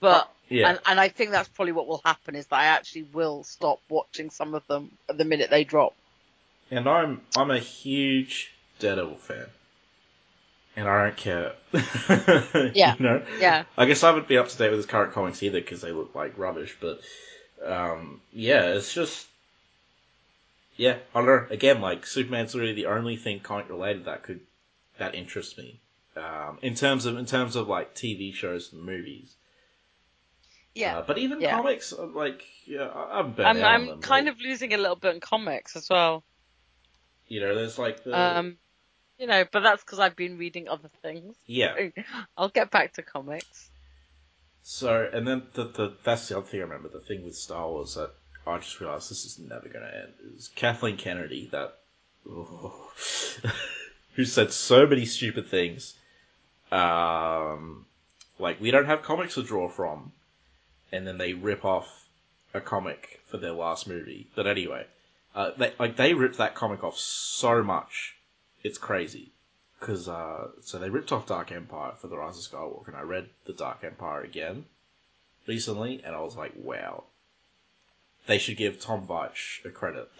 but 0.00 0.28
Yeah. 0.48 0.70
and, 0.70 0.78
and 0.86 1.00
I 1.00 1.08
think 1.08 1.30
that's 1.30 1.48
probably 1.48 1.72
what 1.72 1.86
will 1.88 2.00
happen 2.04 2.36
is 2.36 2.46
that 2.46 2.60
I 2.60 2.64
actually 2.66 3.02
will 3.12 3.42
stop 3.44 3.80
watching 3.88 4.30
some 4.30 4.54
of 4.54 4.66
them 4.68 4.90
the 5.08 5.24
minute 5.24 5.50
they 5.50 5.64
drop. 5.64 5.94
And 6.70 6.88
I'm 6.88 7.20
I'm 7.36 7.50
a 7.50 7.58
huge 7.58 8.52
Daredevil 8.78 9.16
fan. 9.16 9.46
And 10.76 10.88
I 10.88 11.04
don't 11.04 11.16
care. 11.16 11.52
Yeah. 12.74 12.96
You 12.98 13.04
know? 13.04 13.22
Yeah, 13.38 13.64
I 13.78 13.84
guess 13.86 14.02
I 14.02 14.10
would 14.10 14.26
be 14.26 14.38
up 14.38 14.48
to 14.48 14.58
date 14.58 14.70
with 14.70 14.78
his 14.78 14.86
current 14.86 15.12
comics 15.12 15.42
either 15.42 15.60
because 15.60 15.80
they 15.80 15.92
look 15.92 16.14
like 16.14 16.36
rubbish, 16.38 16.76
but 16.80 17.00
um, 17.64 18.20
yeah, 18.32 18.62
it's 18.74 18.92
just. 18.92 19.26
Yeah, 20.76 20.98
I 21.14 21.18
don't 21.20 21.26
know. 21.26 21.46
Again, 21.50 21.80
like, 21.80 22.06
Superman's 22.06 22.54
really 22.54 22.72
the 22.74 22.86
only 22.86 23.16
thing 23.16 23.40
comic 23.40 23.68
related 23.70 24.06
that 24.06 24.22
could. 24.24 24.40
that 24.98 25.14
interests 25.14 25.56
me. 25.58 25.78
Um, 26.16 26.58
in 26.62 26.74
terms 26.74 27.06
of 27.06 27.16
in 27.18 27.26
terms 27.26 27.56
of 27.56 27.68
like 27.68 27.94
TV 27.94 28.32
shows 28.34 28.72
and 28.72 28.82
movies, 28.82 29.34
yeah. 30.74 30.98
Uh, 30.98 31.02
but 31.02 31.18
even 31.18 31.40
Yeah. 31.40 31.56
comics, 31.56 31.92
uh, 31.92 32.06
like 32.06 32.44
yeah, 32.66 32.88
I'm 32.94 33.34
I'm 33.38 33.64
I'm 33.64 33.86
them. 33.86 34.00
kind 34.00 34.26
Like, 34.26 34.34
of 34.36 34.40
losing 34.40 34.72
a 34.74 34.78
little 34.78 34.96
bit 34.96 35.14
in 35.14 35.20
comics 35.20 35.76
as 35.76 35.88
well. 35.90 36.24
you 37.28 37.40
know, 37.40 37.54
there's 37.54 37.78
like 37.78 38.04
the 38.04 38.16
Um, 38.16 38.58
you 39.18 39.26
know, 39.26 39.44
but 39.50 39.60
that's 39.62 39.82
because 39.82 39.98
I've 39.98 40.16
been 40.16 40.38
reading 40.38 40.68
other 40.68 40.90
things. 41.02 41.36
yeah. 41.46 41.74
I'll 42.36 42.48
get 42.48 42.70
back 42.70 42.94
to 42.94 43.02
comics. 43.02 43.70
So, 44.62 45.08
and 45.12 45.28
then 45.28 45.42
the, 45.52 45.64
the 45.64 45.92
that's 46.04 46.28
the 46.28 46.38
other 46.38 46.46
thing 46.46 46.60
I 46.60 46.64
remember. 46.64 46.88
The 46.88 47.00
thing 47.00 47.24
with 47.24 47.36
Star 47.36 47.68
Wars 47.68 47.94
that 47.94 48.10
I 48.46 48.58
just 48.58 48.80
realized 48.80 49.10
this 49.10 49.24
is 49.24 49.38
never 49.38 49.68
going 49.68 49.84
to 49.84 49.94
end 49.94 50.12
is 50.36 50.48
Kathleen 50.48 50.96
Kennedy, 50.96 51.50
that 51.52 51.76
who 54.14 54.24
said 54.24 54.52
so 54.52 54.86
many 54.86 55.04
stupid 55.04 55.48
things. 55.48 55.94
Um, 56.72 57.84
like 58.38 58.60
we 58.60 58.70
don't 58.70 58.86
have 58.86 59.02
comics 59.02 59.34
to 59.34 59.42
draw 59.42 59.68
from, 59.68 60.12
and 60.90 61.06
then 61.06 61.18
they 61.18 61.34
rip 61.34 61.64
off 61.64 62.06
a 62.54 62.60
comic 62.60 63.20
for 63.28 63.36
their 63.36 63.52
last 63.52 63.86
movie. 63.86 64.28
But 64.34 64.46
anyway, 64.46 64.86
uh, 65.34 65.50
they 65.58 65.72
like 65.78 65.96
they 65.96 66.14
ripped 66.14 66.38
that 66.38 66.54
comic 66.54 66.82
off 66.82 66.98
so 66.98 67.62
much, 67.62 68.16
it's 68.64 68.78
crazy. 68.78 69.30
Because 69.78 70.08
uh, 70.08 70.48
so 70.62 70.78
they 70.78 70.88
ripped 70.90 71.12
off 71.12 71.26
Dark 71.26 71.52
Empire 71.52 71.92
for 72.00 72.08
the 72.08 72.16
Rise 72.16 72.38
of 72.38 72.50
Skywalker, 72.50 72.88
and 72.88 72.96
I 72.96 73.02
read 73.02 73.28
the 73.44 73.52
Dark 73.52 73.84
Empire 73.84 74.22
again 74.22 74.64
recently, 75.46 76.00
and 76.04 76.16
I 76.16 76.20
was 76.20 76.36
like, 76.36 76.52
wow, 76.56 77.04
they 78.26 78.38
should 78.38 78.56
give 78.56 78.80
Tom 78.80 79.06
Veitch 79.06 79.64
a 79.64 79.70
credit 79.70 80.08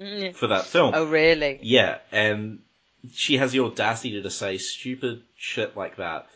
Mm. 0.00 0.34
for 0.36 0.46
that 0.48 0.66
film. 0.66 0.92
Oh, 0.94 1.06
really? 1.06 1.58
Yeah, 1.62 1.98
and 2.12 2.60
she 3.12 3.38
has 3.38 3.52
the 3.52 3.60
audacity 3.60 4.22
to 4.22 4.30
say 4.30 4.58
stupid 4.58 5.22
shit 5.36 5.76
like 5.76 5.96
that. 5.96 6.26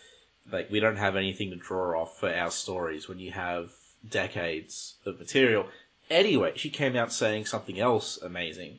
Like, 0.51 0.71
we 0.71 0.81
don't 0.81 0.97
have 0.97 1.15
anything 1.15 1.51
to 1.51 1.57
draw 1.57 2.01
off 2.03 2.19
for 2.19 2.35
our 2.35 2.51
stories 2.51 3.07
when 3.09 3.19
you 3.19 3.31
have 3.33 3.71
decades 4.09 4.95
of 5.07 5.19
material. 5.21 5.67
Anyway, 6.11 6.53
she 6.57 6.71
came 6.71 6.97
out 6.97 7.13
saying 7.13 7.47
something 7.47 7.79
else 7.79 8.19
amazing. 8.21 8.79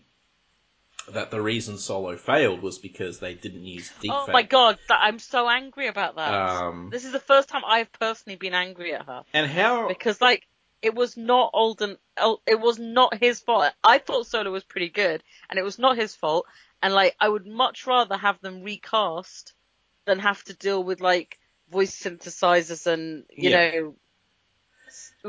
That 1.14 1.30
the 1.32 1.42
reason 1.42 1.78
Solo 1.78 2.18
failed 2.18 2.62
was 2.62 2.80
because 2.80 3.20
they 3.20 3.36
didn't 3.36 3.64
use 3.64 3.90
deepfake. 4.02 4.10
Oh 4.12 4.30
my 4.32 4.42
god, 4.42 4.80
that, 4.88 5.00
I'm 5.02 5.20
so 5.20 5.48
angry 5.48 5.88
about 5.88 6.16
that. 6.16 6.34
Um, 6.34 6.90
this 6.90 7.06
is 7.06 7.12
the 7.12 7.20
first 7.20 7.48
time 7.48 7.64
I've 7.66 7.92
personally 7.94 8.38
been 8.38 8.54
angry 8.56 8.94
at 8.94 9.06
her 9.06 9.24
and 9.34 9.50
how 9.50 9.88
because, 9.88 10.20
like, 10.20 10.48
it 10.82 10.96
was 10.96 11.16
not 11.16 11.52
Alden. 11.54 11.98
It 12.48 12.60
was 12.60 12.80
not 12.80 13.18
his 13.18 13.40
fault. 13.40 13.72
I 13.84 14.00
thought 14.00 14.28
Solo 14.28 14.52
was 14.52 14.64
pretty 14.64 14.90
good, 14.90 15.24
and 15.50 15.60
it 15.60 15.64
was 15.64 15.80
not 15.80 15.98
his 15.98 16.16
fault. 16.16 16.48
And 16.82 16.94
like, 16.94 17.16
I 17.20 17.30
would 17.30 17.46
much 17.46 17.88
rather 17.88 18.18
have 18.18 18.42
them 18.42 18.64
recast 18.64 19.54
than 20.06 20.20
have 20.20 20.44
to 20.46 20.54
deal 20.54 20.84
with 20.84 21.02
like 21.02 21.38
voice 21.70 21.96
synthesizers 22.00 22.88
and 22.88 23.26
you 23.30 23.50
Yeah. 23.52 23.72
know, 23.72 23.96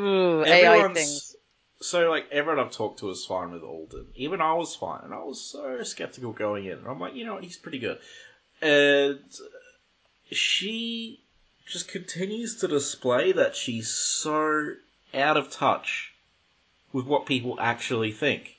ooh, 0.00 0.44
AI 0.44 0.82
things. 0.92 1.35
So 1.80 2.08
like 2.08 2.26
everyone 2.30 2.64
I've 2.64 2.72
talked 2.72 3.00
to 3.00 3.10
is 3.10 3.24
fine 3.24 3.50
with 3.52 3.62
Alden. 3.62 4.06
Even 4.14 4.40
I 4.40 4.54
was 4.54 4.74
fine, 4.74 5.00
and 5.04 5.12
I 5.14 5.22
was 5.22 5.40
so 5.40 5.82
skeptical 5.82 6.32
going 6.32 6.64
in. 6.66 6.78
And 6.78 6.86
I'm 6.86 7.00
like, 7.00 7.14
you 7.14 7.24
know 7.24 7.34
what, 7.34 7.44
he's 7.44 7.56
pretty 7.58 7.78
good. 7.78 7.98
And 8.62 9.20
she 10.30 11.20
just 11.66 11.88
continues 11.88 12.56
to 12.60 12.68
display 12.68 13.32
that 13.32 13.56
she's 13.56 13.88
so 13.88 14.72
out 15.14 15.36
of 15.36 15.50
touch 15.50 16.12
with 16.92 17.06
what 17.06 17.26
people 17.26 17.58
actually 17.60 18.12
think. 18.12 18.56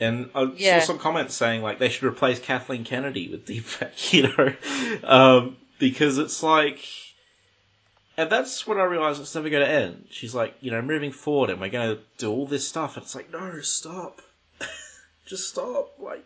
And 0.00 0.30
I 0.34 0.44
Yeah. 0.56 0.80
saw 0.80 0.86
some 0.86 0.98
comments 0.98 1.34
saying 1.34 1.62
like 1.62 1.78
they 1.78 1.88
should 1.88 2.04
replace 2.04 2.40
Kathleen 2.40 2.84
Kennedy 2.84 3.28
with 3.28 3.46
deepfake, 3.46 4.12
you 4.12 4.28
know, 4.36 5.08
um, 5.08 5.56
because 5.78 6.18
it's 6.18 6.42
like, 6.42 6.80
and 8.16 8.30
that's 8.30 8.66
when 8.66 8.78
I 8.78 8.84
realized 8.84 9.20
it's 9.20 9.34
never 9.34 9.48
going 9.50 9.64
to 9.66 9.72
end. 9.72 10.06
She's 10.10 10.34
like, 10.34 10.54
you 10.60 10.70
know, 10.70 10.82
moving 10.82 11.12
forward, 11.12 11.50
and 11.50 11.60
we're 11.60 11.70
going 11.70 11.96
to 11.96 12.02
do 12.18 12.30
all 12.30 12.46
this 12.46 12.66
stuff, 12.68 12.96
and 12.96 13.04
it's 13.04 13.14
like, 13.14 13.30
no, 13.32 13.60
stop, 13.60 14.20
just 15.26 15.48
stop. 15.48 15.92
Like, 15.98 16.24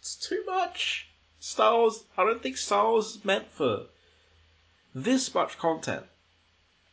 it's 0.00 0.16
too 0.16 0.42
much. 0.46 1.08
Star 1.40 1.76
Wars. 1.78 2.02
I 2.16 2.24
don't 2.24 2.42
think 2.42 2.56
Star 2.56 2.90
Wars 2.90 3.16
is 3.16 3.24
meant 3.24 3.46
for 3.52 3.82
this 4.94 5.34
much 5.34 5.58
content. 5.58 6.04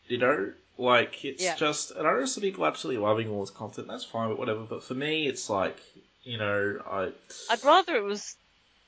You 0.08 0.18
know, 0.18 0.52
like 0.78 1.24
it's 1.24 1.42
Yeah. 1.44 1.56
just. 1.56 1.92
And 1.92 2.06
I 2.08 2.12
know 2.14 2.26
some 2.26 2.42
people 2.42 2.66
absolutely 2.66 3.02
loving 3.02 3.30
all 3.30 3.42
this 3.42 3.50
content. 3.50 3.88
That's 3.88 4.04
fine, 4.04 4.30
but 4.30 4.40
whatever. 4.40 4.62
But 4.62 4.84
for 4.84 4.94
me, 4.94 5.28
it's 5.28 5.50
like, 5.50 5.78
you 6.24 6.38
know, 6.38 6.82
I. 6.86 7.12
I'd 7.50 7.64
rather 7.64 7.96
it 7.96 8.04
was. 8.04 8.36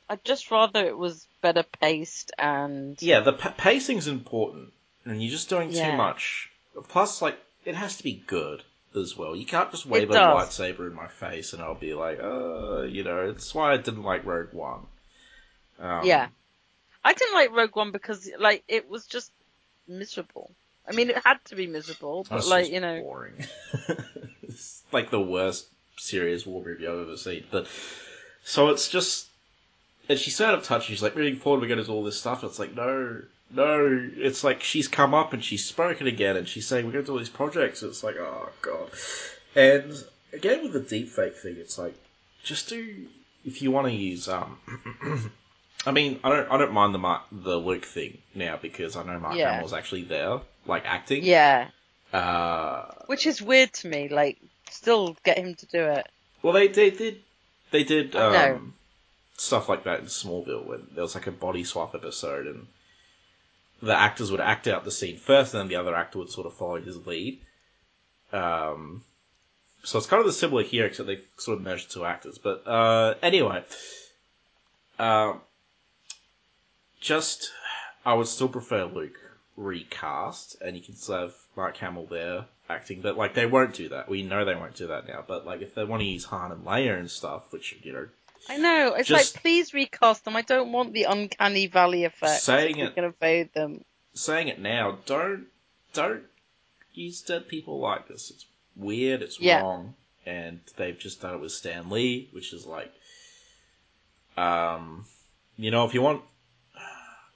I'd 0.10 0.24
just 0.26 0.52
rather 0.52 0.86
it 0.86 0.98
was 0.98 1.26
better 1.42 1.64
paced 1.64 2.34
and 2.38 3.02
Yeah, 3.02 3.22
the 3.22 3.32
pa- 3.34 3.54
pacing's 3.58 4.08
important, 4.08 4.74
and 5.06 5.22
you're 5.22 5.32
just 5.32 5.50
doing 5.50 5.72
Yeah. 5.72 5.92
too 5.92 5.98
much. 5.98 6.50
Plus, 6.88 7.22
like, 7.22 7.38
it 7.66 7.76
has 7.76 7.98
to 7.98 8.04
be 8.04 8.24
good 8.28 8.64
as 8.96 9.18
well. 9.18 9.36
You 9.36 9.46
can't 9.46 9.72
just 9.72 9.86
wave 9.86 10.10
a 10.10 10.14
lightsaber 10.14 10.88
in 10.88 10.94
my 10.94 11.08
face 11.08 11.54
and 11.54 11.62
I'll 11.62 11.76
be 11.76 11.94
like, 11.94 12.20
uh, 12.22 12.82
you 12.84 13.04
know, 13.04 13.30
it's 13.30 13.54
why 13.54 13.74
I 13.74 13.78
didn't 13.78 14.04
like 14.04 14.26
Rogue 14.26 14.54
One. 14.54 14.86
Um, 15.80 16.06
Yeah. 16.06 16.28
I 17.04 17.14
didn't 17.14 17.34
like 17.34 17.52
Rogue 17.52 17.76
One 17.76 17.92
because 17.92 18.30
like 18.40 18.64
it 18.68 18.90
was 18.90 19.06
just 19.06 19.32
miserable. 19.88 20.52
I 20.88 20.94
mean, 20.94 21.10
it 21.10 21.18
had 21.18 21.44
to 21.46 21.56
be 21.56 21.68
miserable, 21.68 22.26
but 22.30 22.46
like 22.48 22.70
you 22.70 22.80
know, 22.80 23.02
boring. 23.02 23.46
it's 24.44 24.84
like 24.92 25.10
the 25.10 25.20
worst 25.20 25.68
serious 25.98 26.46
war 26.46 26.64
movie 26.64 26.88
I've 26.88 27.00
ever 27.00 27.18
seen. 27.18 27.46
But 27.52 27.68
so 28.44 28.70
it's 28.70 28.90
just, 28.90 29.28
and 30.10 30.18
she's 30.20 30.36
so 30.36 30.46
out 30.46 30.54
of 30.56 30.64
touch. 30.64 30.86
She's 30.86 31.02
like, 31.04 31.16
moving 31.16 31.38
forward, 31.38 31.62
we're 31.62 31.68
going 31.68 31.80
to 31.80 31.86
do 31.86 31.92
all 31.92 32.04
this 32.04 32.20
stuff. 32.20 32.44
It's 32.44 32.60
like, 32.60 32.76
no, 32.76 33.22
no. 33.54 34.10
It's 34.18 34.44
like 34.44 34.64
she's 34.64 34.88
come 34.88 35.14
up 35.14 35.34
and 35.34 35.44
she's 35.44 35.66
spoken 35.66 36.08
again, 36.08 36.36
and 36.38 36.48
she's 36.48 36.68
saying 36.68 36.86
we're 36.86 36.92
going 36.94 37.06
to 37.06 37.08
do 37.08 37.14
all 37.14 37.20
these 37.20 37.30
projects. 37.30 37.84
It's 37.84 38.04
like, 38.04 38.16
oh 38.18 38.50
god. 38.62 38.90
And 39.56 39.94
again 40.34 40.64
with 40.64 40.74
the 40.74 40.80
deepfake 40.80 41.36
thing, 41.36 41.56
it's 41.58 41.78
like, 41.78 41.96
just 42.44 42.70
do 42.70 43.06
if 43.46 43.62
you 43.62 43.72
want 43.72 43.88
to 43.88 43.94
use 43.94 44.28
um. 44.28 44.58
I 45.86 45.92
mean, 45.92 46.22
I 46.24 46.30
don't, 46.30 46.50
I 46.50 46.58
don't 46.58 46.72
mind 46.72 46.94
the 46.94 46.98
Mark, 47.00 47.24
the 47.30 47.58
Luke 47.58 47.84
thing 47.84 48.18
now 48.34 48.58
because 48.62 48.96
I 48.96 49.04
know 49.04 49.20
Mark 49.20 49.36
Yeah. 49.36 49.52
Hamill's 49.56 49.74
actually 49.74 50.04
there, 50.04 50.40
like 50.66 50.84
acting. 50.86 51.26
yeah, 51.26 51.68
Uh, 52.14 52.86
which 53.08 53.28
is 53.28 53.42
weird 53.42 53.74
to 53.74 53.90
me. 53.90 54.08
Like, 54.08 54.38
still 54.72 55.18
get 55.26 55.38
him 55.38 55.56
to 55.56 55.66
do 55.66 55.80
it. 55.84 56.08
well, 56.42 56.54
they 56.54 56.70
they 56.70 56.90
did 56.90 57.20
they 57.72 57.84
did 57.84 58.16
um, 58.16 58.74
stuff 59.36 59.68
like 59.68 59.84
that 59.84 60.00
in 60.00 60.06
Smallville 60.06 60.66
when 60.66 60.88
there 60.94 61.04
was 61.04 61.16
like 61.16 61.28
a 61.28 61.32
body 61.32 61.66
swap 61.66 61.94
episode, 61.96 62.48
and 62.48 62.66
the 63.84 63.96
actors 63.96 64.32
would 64.32 64.40
act 64.40 64.68
out 64.68 64.86
the 64.86 64.92
scene 64.92 65.18
first, 65.18 65.54
and 65.54 65.62
then 65.62 65.68
the 65.68 65.76
other 65.76 65.94
actor 65.94 66.20
would 66.20 66.30
sort 66.30 66.48
of 66.48 66.54
follow 66.54 66.82
his 66.82 67.06
lead. 67.06 67.42
Um, 68.32 69.04
so 69.84 69.98
it's 69.98 70.08
kind 70.08 70.22
of 70.22 70.26
the 70.26 70.32
similar 70.32 70.64
here, 70.64 70.86
except 70.86 71.08
they 71.08 71.20
sort 71.38 71.58
of 71.58 71.64
merged 71.64 71.92
two 71.92 72.06
actors. 72.06 72.38
But 72.38 72.66
uh, 72.66 73.16
anyway, 73.22 73.64
um, 74.98 75.42
just 77.02 77.52
I 78.06 78.14
would 78.14 78.28
still 78.28 78.48
prefer 78.48 78.86
Luke 78.86 79.20
recast, 79.58 80.56
and 80.62 80.78
you 80.78 80.82
can 80.82 80.96
still 80.96 81.20
have 81.20 81.36
Mark 81.58 81.76
Hamill 81.78 82.06
there 82.06 82.46
acting, 82.70 83.02
but 83.02 83.18
like 83.18 83.34
they 83.34 83.46
won't 83.46 83.74
do 83.74 83.90
that. 83.90 84.08
We 84.10 84.24
know 84.24 84.46
they 84.46 84.56
won't 84.56 84.76
do 84.76 84.88
that 84.88 85.08
now. 85.10 85.26
But 85.28 85.46
like 85.46 85.62
if 85.62 85.76
they 85.76 85.84
want 85.84 86.02
to 86.02 86.08
use 86.08 86.24
Han 86.26 86.54
and 86.54 86.66
Leia 86.66 86.98
and 86.98 87.12
stuff, 87.12 87.52
which 87.52 87.76
you 87.84 87.92
know, 87.92 88.08
I 88.50 88.58
know. 88.58 88.94
It's 88.96 89.08
Just- 89.08 89.36
like, 89.36 89.42
please 89.42 89.74
recast 89.74 90.26
them. 90.26 90.36
I 90.36 90.42
don't 90.42 90.72
want 90.72 90.94
the 90.94 91.04
uncanny 91.04 91.68
valley 91.68 92.04
effect. 92.04 92.42
Saying 92.42 92.78
it- 92.78 92.96
gonna 92.96 93.14
fade 93.14 93.54
them. 93.54 93.84
saying 94.14 94.48
it 94.48 94.60
now, 94.60 95.00
don't 95.06 95.48
don't 95.94 96.24
use 96.94 97.22
dead 97.22 97.48
people 97.48 97.80
like 97.80 98.08
this. 98.08 98.30
It's 98.32 98.46
weird. 98.76 99.22
It's 99.22 99.40
Yeah. 99.40 99.62
wrong, 99.62 99.96
and 100.26 100.60
they've 100.76 100.98
just 100.98 101.22
done 101.22 101.36
it 101.36 101.40
with 101.40 101.52
Stan 101.52 101.90
Lee, 101.90 102.28
which 102.32 102.54
is 102.54 102.66
like, 102.66 102.92
um, 104.38 105.06
you 105.58 105.72
know, 105.72 105.86
if 105.86 105.94
you 105.94 106.02
want. 106.02 106.24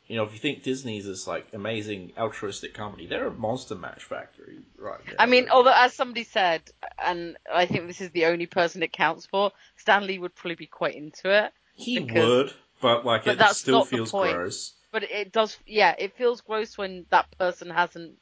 You 0.08 0.16
know, 0.16 0.24
if 0.24 0.32
you 0.32 0.40
think 0.40 0.64
Disney's 0.64 1.06
this 1.06 1.28
like 1.28 1.48
amazing 1.54 2.14
altruistic 2.18 2.74
company, 2.74 3.08
they're 3.08 3.28
a 3.28 3.34
monster 3.34 3.76
match 3.76 4.04
factory, 4.06 4.60
right? 4.78 5.00
now. 5.06 5.14
I 5.20 5.26
mean, 5.26 5.50
although 5.50 5.74
as 5.76 5.94
somebody 5.94 6.24
said, 6.24 6.62
and 6.98 7.38
I 7.54 7.66
think 7.66 7.88
this 7.88 8.00
is 8.00 8.12
the 8.12 8.26
only 8.26 8.46
person 8.46 8.84
it 8.84 8.94
counts 8.94 9.26
for, 9.26 9.52
Stan 9.76 10.08
Lee 10.08 10.18
would 10.20 10.34
probably 10.34 10.56
be 10.56 10.66
quite 10.68 10.96
into 10.96 11.30
it. 11.46 11.52
he 11.76 12.00
because- 12.00 12.26
would, 12.28 12.54
but 12.82 13.06
like 13.06 13.26
but 13.26 13.34
it 13.34 13.38
that's 13.40 13.58
still 13.58 13.80
not 13.80 13.90
the 13.90 13.98
feels 13.98 14.12
point. 14.12 14.34
gross. 14.36 14.74
But 14.92 15.04
it 15.04 15.34
does, 15.34 15.58
yeah, 15.66 15.94
it 16.00 16.16
feels 16.16 16.40
gross 16.42 16.78
when 16.78 17.06
that 17.10 17.26
person 17.38 17.70
hasn't 17.70 18.14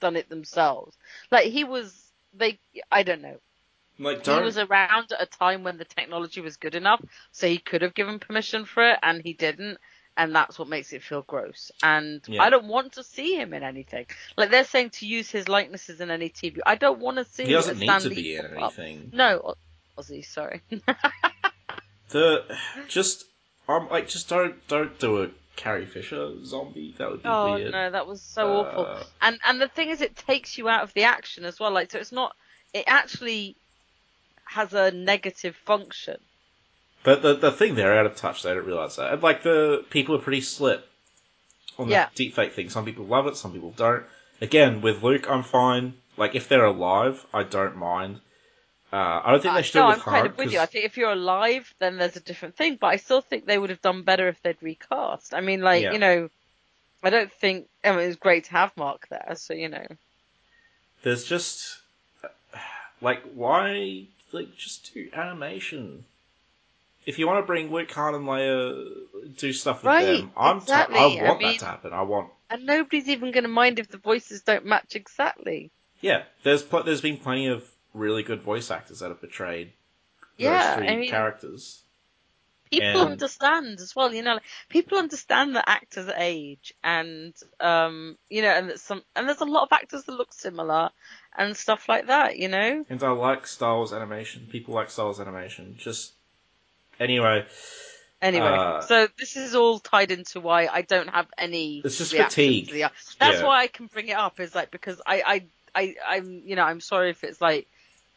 done 0.00 0.16
it 0.16 0.28
themselves. 0.28 0.96
Like 1.30 1.46
he 1.46 1.62
was, 1.62 1.94
they, 2.34 2.58
I 2.90 3.04
don't 3.04 3.22
know. 3.22 3.36
Like, 3.98 4.18
He 4.18 4.22
don't 4.24 4.44
was 4.44 4.58
around 4.58 5.12
at 5.12 5.22
a 5.22 5.26
time 5.26 5.62
when 5.62 5.78
the 5.78 5.84
technology 5.84 6.40
was 6.40 6.56
good 6.56 6.74
enough, 6.74 7.00
so 7.30 7.46
he 7.46 7.58
could 7.58 7.80
have 7.82 7.94
given 7.94 8.18
permission 8.18 8.64
for 8.66 8.90
it, 8.90 8.98
and 9.02 9.22
he 9.22 9.32
didn't, 9.32 9.78
and 10.16 10.34
that's 10.34 10.58
what 10.58 10.68
makes 10.68 10.92
it 10.92 11.02
feel 11.02 11.22
gross. 11.22 11.70
And 11.82 12.22
Yeah. 12.26 12.42
I 12.42 12.50
don't 12.50 12.66
want 12.68 12.92
to 12.94 13.04
see 13.04 13.34
him 13.36 13.52
in 13.54 13.62
anything. 13.62 14.06
Like 14.36 14.50
they're 14.50 14.64
saying 14.64 14.90
to 14.90 15.06
use 15.06 15.30
his 15.30 15.48
likenesses 15.48 16.00
in 16.00 16.10
any 16.10 16.30
TV. 16.30 16.58
I 16.64 16.74
don't 16.76 17.00
want 17.00 17.18
to 17.18 17.24
see. 17.24 17.44
he 17.44 17.52
doesn't 17.52 17.78
need 17.78 18.00
to 18.00 18.08
be 18.10 18.36
in 18.36 18.42
pop 18.54 18.72
up. 18.72 18.78
anything. 18.78 19.10
No, 19.12 19.54
Ozzy, 19.98 20.24
sorry. 20.24 20.62
The 22.10 22.44
just 22.88 23.24
um 23.68 23.88
like 23.90 24.08
just 24.08 24.28
don't 24.28 24.54
don't 24.68 24.96
do 25.00 25.24
a 25.24 25.30
Carrie 25.56 25.86
Fisher 25.86 26.34
zombie. 26.44 26.94
That 26.98 27.10
would 27.10 27.22
be 27.22 27.28
oh 27.28 27.54
weird. 27.54 27.72
no, 27.72 27.90
that 27.90 28.06
was 28.06 28.22
so 28.22 28.58
awful. 28.60 28.86
Uh, 28.86 29.02
And 29.22 29.38
and 29.44 29.60
the 29.60 29.66
thing 29.68 29.88
is, 29.90 30.00
it 30.00 30.14
takes 30.14 30.56
you 30.56 30.68
out 30.68 30.84
of 30.84 30.94
the 30.94 31.02
action 31.02 31.44
as 31.44 31.58
well. 31.58 31.72
Like 31.72 31.90
so, 31.90 31.98
it's 31.98 32.12
not. 32.12 32.36
It 32.72 32.84
actually 32.86 33.56
has 34.44 34.72
a 34.72 34.92
negative 34.92 35.56
function. 35.56 36.18
But 37.06 37.22
the 37.22 37.34
the 37.34 37.52
thing 37.52 37.76
they're 37.76 37.96
out 37.96 38.06
of 38.06 38.16
touch. 38.16 38.42
They 38.42 38.52
don't 38.52 38.66
realize 38.66 38.96
that. 38.96 39.12
And 39.12 39.22
like 39.22 39.44
the 39.44 39.84
people 39.90 40.16
are 40.16 40.18
pretty 40.18 40.40
split 40.40 40.84
on 41.78 41.88
Yeah. 41.88 42.08
the 42.14 42.30
deepfake 42.30 42.50
thing. 42.52 42.68
Some 42.68 42.84
people 42.84 43.04
love 43.04 43.28
it. 43.28 43.36
Some 43.36 43.52
people 43.52 43.70
don't. 43.70 44.04
Again, 44.40 44.80
with 44.82 45.04
Luke, 45.04 45.30
I'm 45.30 45.44
fine. 45.44 45.94
Like 46.16 46.34
if 46.34 46.48
they're 46.48 46.64
alive, 46.64 47.24
I 47.32 47.44
don't 47.44 47.76
mind. 47.76 48.20
Uh, 48.92 49.20
I 49.24 49.30
don't 49.30 49.40
think 49.40 49.52
Uh, 49.52 49.56
they 49.58 49.62
should 49.62 49.72
do 49.74 49.78
no, 49.80 49.86
I'm 49.86 50.00
kind 50.00 50.26
of 50.26 50.36
with 50.36 50.46
'cause- 50.46 50.52
you. 50.54 50.58
I 50.60 50.66
think 50.66 50.84
if 50.84 50.96
you're 50.96 51.12
alive, 51.12 51.72
then 51.78 51.96
there's 51.96 52.16
a 52.16 52.20
different 52.20 52.56
thing. 52.56 52.74
But 52.76 52.88
I 52.88 52.96
still 52.96 53.20
think 53.20 53.46
they 53.46 53.58
would 53.58 53.70
have 53.70 53.82
done 53.82 54.02
better 54.02 54.26
if 54.28 54.42
they'd 54.42 54.60
recast. 54.60 55.32
I 55.32 55.40
mean, 55.40 55.60
like 55.62 55.82
Yeah. 55.84 55.92
you 55.92 55.98
know, 55.98 56.28
I 57.04 57.10
don't 57.10 57.32
think. 57.32 57.68
I 57.84 57.90
mean, 57.92 58.00
it 58.00 58.06
was 58.08 58.16
great 58.16 58.44
to 58.46 58.50
have 58.52 58.76
Mark 58.76 59.06
there, 59.08 59.32
so 59.36 59.54
you 59.54 59.68
know. 59.68 59.86
there's 61.04 61.24
just 61.24 61.78
like 63.00 63.22
why 63.34 64.06
like 64.32 64.56
just 64.56 64.92
do 64.92 65.08
animation. 65.12 66.04
If 67.06 67.18
you 67.20 67.26
want 67.28 67.38
to 67.42 67.46
bring 67.46 67.72
Luke, 67.72 67.90
Han, 67.92 68.14
and 68.16 68.24
Leia, 68.26 69.36
do 69.36 69.52
stuff 69.52 69.78
with 69.78 69.86
Right, 69.86 70.04
them. 70.18 70.32
I'm 70.36 70.58
exactly. 70.58 70.98
I 70.98 71.02
I 71.02 71.28
want 71.28 71.38
mean- 71.38 71.48
that 71.52 71.58
to 71.60 71.64
happen. 71.64 71.92
I 71.92 72.02
want 72.02 72.30
And 72.50 72.66
nobody's 72.66 73.08
even 73.08 73.30
going 73.30 73.44
to 73.44 73.48
mind 73.48 73.78
if 73.78 73.88
the 73.88 73.98
voices 73.98 74.42
don't 74.42 74.66
match 74.66 74.94
exactly. 74.96 75.70
Yeah, 76.00 76.24
there's 76.42 76.62
pl- 76.62 76.82
there's 76.82 77.00
been 77.00 77.16
plenty 77.16 77.46
of 77.46 77.64
really 77.94 78.22
good 78.22 78.42
voice 78.42 78.70
actors 78.70 78.98
that 79.00 79.08
have 79.08 79.20
portrayed 79.20 79.72
Yeah, 80.36 80.74
those 80.74 80.78
three 80.78 80.88
I 80.88 80.96
mean- 80.96 81.10
characters. 81.10 81.82
people 82.70 83.02
And- 83.02 83.12
understand 83.12 83.78
as 83.80 83.94
well. 83.94 84.12
You 84.12 84.22
know, 84.22 84.34
like, 84.34 84.42
people 84.68 84.98
understand 84.98 85.54
that 85.54 85.68
actors 85.68 86.10
age, 86.16 86.74
and 86.82 87.32
um, 87.60 88.18
you 88.28 88.42
know, 88.42 88.48
and 88.50 88.70
that 88.70 88.80
some, 88.80 89.02
and 89.14 89.28
there's 89.28 89.40
a 89.40 89.44
lot 89.44 89.62
of 89.62 89.68
actors 89.72 90.02
that 90.04 90.12
look 90.12 90.32
similar, 90.32 90.90
and 91.38 91.56
stuff 91.56 91.88
like 91.88 92.08
that. 92.08 92.36
You 92.36 92.48
know. 92.48 92.84
And 92.90 93.02
I 93.04 93.10
like 93.12 93.46
Star 93.46 93.76
Wars 93.76 93.92
animation. 93.92 94.48
People 94.50 94.74
like 94.74 94.90
Star 94.90 95.06
Wars 95.06 95.20
animation. 95.20 95.76
Just 95.78 96.12
anyway, 97.00 97.44
Anyway, 98.22 98.46
Uh, 98.48 98.80
so 98.80 99.08
this 99.18 99.36
is 99.36 99.54
all 99.54 99.78
tied 99.78 100.10
into 100.10 100.40
why 100.40 100.66
I 100.66 100.80
don't 100.82 101.08
have 101.08 101.26
any. 101.36 101.82
It's 101.84 101.98
just 101.98 102.14
fatigue. 102.14 102.70
the- 102.70 102.90
That's 103.18 103.40
Yeah. 103.40 103.44
why 103.44 103.60
I 103.60 103.66
can 103.66 103.86
bring 103.86 104.08
it 104.08 104.16
up. 104.16 104.40
Is 104.40 104.54
like 104.54 104.70
because 104.70 105.00
I, 105.06 105.22
I, 105.22 105.44
I, 105.82 105.94
I'm, 106.16 106.42
you 106.46 106.56
know, 106.56 106.62
I'm 106.64 106.80
sorry 106.80 107.10
if 107.10 107.22
it's 107.24 107.40
like 107.42 107.68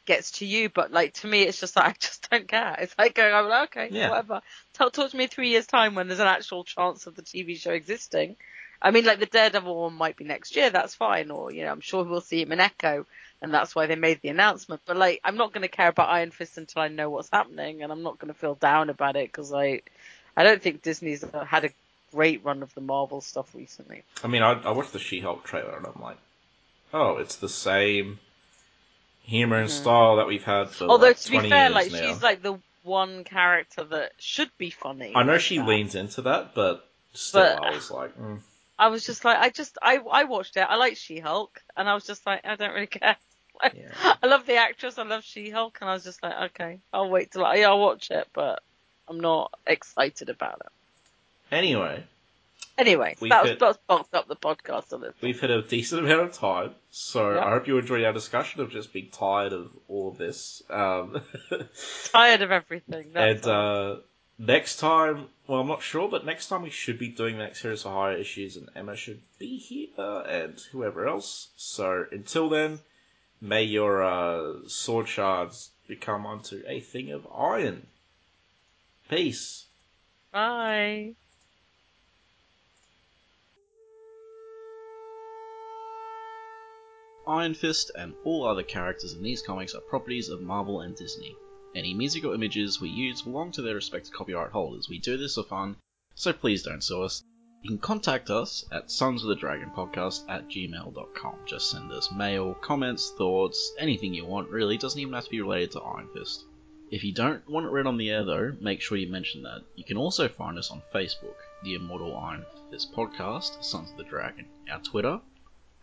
gets 0.05 0.31
to 0.39 0.45
you, 0.45 0.69
but 0.69 0.91
like 0.91 1.15
to 1.15 1.27
me, 1.27 1.43
it's 1.43 1.59
just 1.59 1.75
like 1.75 1.85
I 1.85 1.95
just 1.99 2.29
don't 2.29 2.47
care. 2.47 2.77
It's 2.79 2.95
like 2.97 3.13
going, 3.13 3.33
I'm 3.33 3.47
like, 3.49 3.75
okay, 3.77 3.89
Yeah. 3.95 4.09
whatever. 4.09 4.41
Talk, 4.73 4.93
talk 4.93 5.11
to 5.11 5.17
me 5.17 5.27
three 5.27 5.49
years 5.49 5.67
time 5.67 5.95
when 5.95 6.07
there's 6.07 6.21
an 6.21 6.27
actual 6.27 6.63
chance 6.63 7.05
of 7.05 7.15
the 7.15 7.21
TV 7.21 7.57
show 7.59 7.71
existing. 7.71 8.37
I 8.81 8.91
mean, 8.91 9.03
like 9.03 9.19
the 9.19 9.25
Daredevil 9.25 9.75
one 9.81 9.93
might 9.95 10.15
be 10.15 10.23
next 10.23 10.55
year. 10.55 10.69
That's 10.69 10.95
fine, 10.95 11.29
or 11.29 11.51
you 11.51 11.65
know, 11.65 11.71
I'm 11.71 11.81
sure 11.81 12.05
we'll 12.05 12.21
see 12.21 12.41
him 12.41 12.53
in 12.53 12.61
Echo, 12.61 13.05
and 13.41 13.53
that's 13.53 13.75
why 13.75 13.85
they 13.85 13.95
made 13.95 14.21
the 14.21 14.29
announcement. 14.29 14.81
But 14.85 14.97
like, 14.97 15.21
I'm 15.23 15.37
not 15.37 15.53
going 15.53 15.61
to 15.61 15.67
care 15.67 15.87
about 15.87 16.09
Iron 16.09 16.31
Fist 16.31 16.57
until 16.57 16.81
I 16.81 16.87
know 16.87 17.09
what's 17.09 17.29
happening, 17.31 17.81
and 17.83 17.91
I'm 17.91 18.03
not 18.03 18.19
going 18.19 18.33
to 18.33 18.39
feel 18.39 18.55
down 18.55 18.89
about 18.89 19.15
it 19.15 19.27
because 19.29 19.53
I, 19.53 19.81
I 20.35 20.43
don't 20.43 20.61
think 20.61 20.81
Disney's 20.81 21.23
had 21.47 21.65
a 21.65 21.69
great 22.13 22.43
run 22.43 22.63
of 22.63 22.73
the 22.73 22.81
Marvel 22.81 23.21
stuff 23.21 23.53
recently. 23.55 24.03
I 24.23 24.27
mean, 24.27 24.41
I, 24.41 24.53
I 24.53 24.71
watched 24.71 24.93
the 24.93 24.99
She-Hulk 24.99 25.43
trailer 25.43 25.77
and 25.77 25.85
I'm 25.85 26.01
like, 26.01 26.17
oh, 26.93 27.17
it's 27.17 27.37
the 27.37 27.49
same 27.49 28.19
humor 29.23 29.57
and 29.57 29.69
style 29.69 30.17
that 30.17 30.27
we've 30.27 30.43
had 30.43 30.69
for 30.69 30.83
Mm-hmm. 30.85 30.91
Although 30.91 31.07
like 31.07 31.17
to 31.19 31.31
be 31.31 31.49
fair, 31.49 31.69
like 31.69 31.91
now. 31.91 31.99
she's 31.99 32.23
like 32.23 32.41
the 32.41 32.57
one 32.83 33.23
character 33.23 33.83
that 33.83 34.13
should 34.17 34.49
be 34.57 34.69
funny. 34.71 35.13
I 35.15 35.23
know 35.23 35.33
like 35.33 35.41
she 35.41 35.57
that. 35.57 35.67
leans 35.67 35.95
into 35.95 36.23
that, 36.23 36.55
but 36.55 36.85
still, 37.13 37.41
But- 37.41 37.63
I 37.63 37.75
was 37.75 37.91
like, 37.91 38.17
mm. 38.17 38.39
I 38.79 38.87
was 38.87 39.05
just 39.05 39.25
like, 39.25 39.37
I 39.37 39.49
just, 39.49 39.77
I, 39.81 39.97
I 40.09 40.23
watched 40.23 40.55
it. 40.55 40.61
I 40.61 40.77
like 40.77 40.95
She-Hulk, 40.95 41.61
and 41.75 41.89
I 41.89 41.93
was 41.93 42.05
just 42.05 42.25
like, 42.25 42.45
I 42.45 42.55
don't 42.55 42.73
really 42.73 42.87
care. 42.87 43.17
Like, 43.61 43.73
Yeah. 43.77 44.15
I 44.23 44.27
love 44.27 44.45
the 44.45 44.55
actress. 44.55 44.97
I 44.97 45.03
love 45.03 45.23
She-Hulk, 45.23 45.77
and 45.81 45.89
I 45.89 45.93
was 45.93 46.03
just 46.03 46.21
like, 46.23 46.51
okay, 46.51 46.79
I'll 46.93 47.09
wait 47.09 47.31
till 47.31 47.45
I, 47.45 47.55
yeah, 47.55 47.69
I'll 47.69 47.79
watch 47.79 48.11
it, 48.11 48.27
but 48.33 48.61
I'm 49.07 49.19
not 49.19 49.53
excited 49.67 50.29
about 50.29 50.61
it. 50.65 50.71
anyway, 51.55 52.03
Anyway, 52.77 53.13
We 53.19 53.27
that 53.27 53.43
was 53.43 53.57
that's 53.59 53.77
bulked 53.87 54.13
up 54.13 54.29
the 54.29 54.37
podcast 54.37 54.93
a 54.93 54.95
little. 54.95 55.13
we've 55.21 55.39
hit 55.39 55.49
a 55.49 55.61
decent 55.61 56.05
amount 56.05 56.21
of 56.21 56.31
time, 56.33 56.71
so 56.91 57.33
Yeah. 57.33 57.43
I 57.45 57.49
hope 57.49 57.67
you 57.67 57.77
enjoyed 57.77 58.05
our 58.05 58.13
discussion 58.13 58.61
of 58.61 58.71
just 58.71 58.93
being 58.93 59.09
tired 59.11 59.51
of 59.51 59.69
all 59.89 60.07
of 60.09 60.17
this. 60.17 60.63
Um, 60.69 61.21
Tired 62.05 62.41
of 62.41 62.51
everything. 62.51 63.11
And 63.15 63.45
uh, 63.45 63.97
next 64.37 64.77
time, 64.77 65.27
well, 65.45 65.59
I'm 65.59 65.67
not 65.67 65.81
sure, 65.81 66.07
but 66.07 66.25
next 66.25 66.47
time 66.47 66.61
we 66.61 66.69
should 66.69 66.97
be 66.99 67.09
doing 67.09 67.37
the 67.37 67.43
next 67.43 67.61
series 67.61 67.83
of 67.83 67.91
higher 67.91 68.15
issues, 68.15 68.55
and 68.55 68.69
Emma 68.77 68.95
should 68.95 69.19
be 69.39 69.57
here, 69.57 69.89
and 69.97 70.57
whoever 70.71 71.05
else. 71.05 71.49
So 71.57 72.05
until 72.13 72.47
then, 72.47 72.79
may 73.41 73.63
your 73.63 74.03
uh, 74.03 74.67
sword 74.67 75.07
shards 75.07 75.71
become 75.87 76.25
unto 76.25 76.61
a 76.67 76.79
thing 76.79 77.11
of 77.11 77.27
iron. 77.33 77.87
Peace. 79.09 79.65
Bye. 80.31 81.15
Iron 87.27 87.53
Fist 87.53 87.91
and 87.95 88.15
all 88.23 88.45
other 88.45 88.63
characters 88.63 89.13
in 89.13 89.21
these 89.21 89.43
comics 89.43 89.75
are 89.75 89.81
properties 89.81 90.29
of 90.29 90.41
Marvel 90.41 90.81
and 90.81 90.95
Disney. 90.95 91.35
Any 91.75 91.93
music 91.93 92.23
or 92.23 92.33
images 92.33 92.81
we 92.81 92.89
use 92.89 93.21
belong 93.21 93.51
to 93.51 93.61
their 93.61 93.75
respective 93.75 94.13
copyright 94.13 94.51
holders. 94.51 94.89
We 94.89 94.97
do 94.97 95.15
this 95.15 95.35
for 95.35 95.43
fun, 95.43 95.75
so 96.15 96.33
please 96.33 96.63
don't 96.63 96.83
sue 96.83 97.03
us. 97.03 97.23
You 97.61 97.71
can 97.71 97.79
contact 97.79 98.29
us 98.29 98.63
at 98.71 98.89
sons 98.89 99.21
of 99.21 99.27
the 99.27 99.35
dragon 99.35 99.69
podcast 99.75 100.23
at 100.29 100.47
gmail.com. 100.47 101.35
Just 101.45 101.69
send 101.69 101.91
us 101.91 102.09
mail, 102.09 102.53
comments, 102.53 103.11
thoughts, 103.17 103.73
anything 103.77 104.13
you 104.13 104.25
want 104.25 104.49
really, 104.49 104.77
doesn't 104.77 104.99
even 104.99 105.13
have 105.13 105.25
to 105.25 105.29
be 105.29 105.41
related 105.41 105.71
to 105.71 105.81
Iron 105.81 106.07
Fist. 106.13 106.45
If 106.89 107.03
you 107.03 107.13
don't 107.13 107.47
want 107.49 107.65
it 107.65 107.69
read 107.69 107.85
on 107.85 107.97
the 107.97 108.09
air 108.09 108.23
though, 108.23 108.55
make 108.61 108.81
sure 108.81 108.97
you 108.97 109.11
mention 109.11 109.43
that. 109.43 109.63
You 109.75 109.83
can 109.83 109.97
also 109.97 110.29
find 110.29 110.57
us 110.57 110.71
on 110.71 110.81
Facebook, 110.93 111.35
the 111.61 111.75
Immortal 111.75 112.15
Iron 112.17 112.45
Fist 112.71 112.93
Podcast, 112.93 113.61
Sons 113.63 113.91
of 113.91 113.97
the 113.97 114.05
Dragon, 114.05 114.45
our 114.71 114.79
Twitter, 114.79 115.19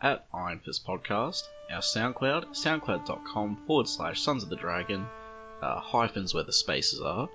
at 0.00 0.26
Iron 0.32 0.60
Fist 0.60 0.86
Podcast, 0.86 1.42
our 1.70 1.82
SoundCloud, 1.82 2.56
soundcloud.com 2.56 3.64
forward 3.66 3.88
slash 3.88 4.20
Sons 4.22 4.42
of 4.42 4.48
the 4.48 4.56
Dragon, 4.56 5.06
uh, 5.60 5.78
hyphens 5.80 6.32
where 6.32 6.42
the 6.42 6.52
spaces 6.52 7.00
are, 7.02 7.28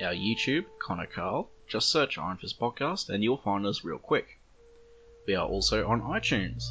our 0.00 0.14
YouTube, 0.14 0.66
Connor 0.78 1.06
Carl, 1.06 1.50
just 1.68 1.88
search 1.88 2.18
Iron 2.18 2.36
Fist 2.36 2.58
Podcast 2.60 3.08
and 3.08 3.22
you'll 3.22 3.36
find 3.36 3.66
us 3.66 3.84
real 3.84 3.98
quick. 3.98 4.38
We 5.26 5.34
are 5.34 5.46
also 5.46 5.86
on 5.86 6.02
iTunes. 6.02 6.64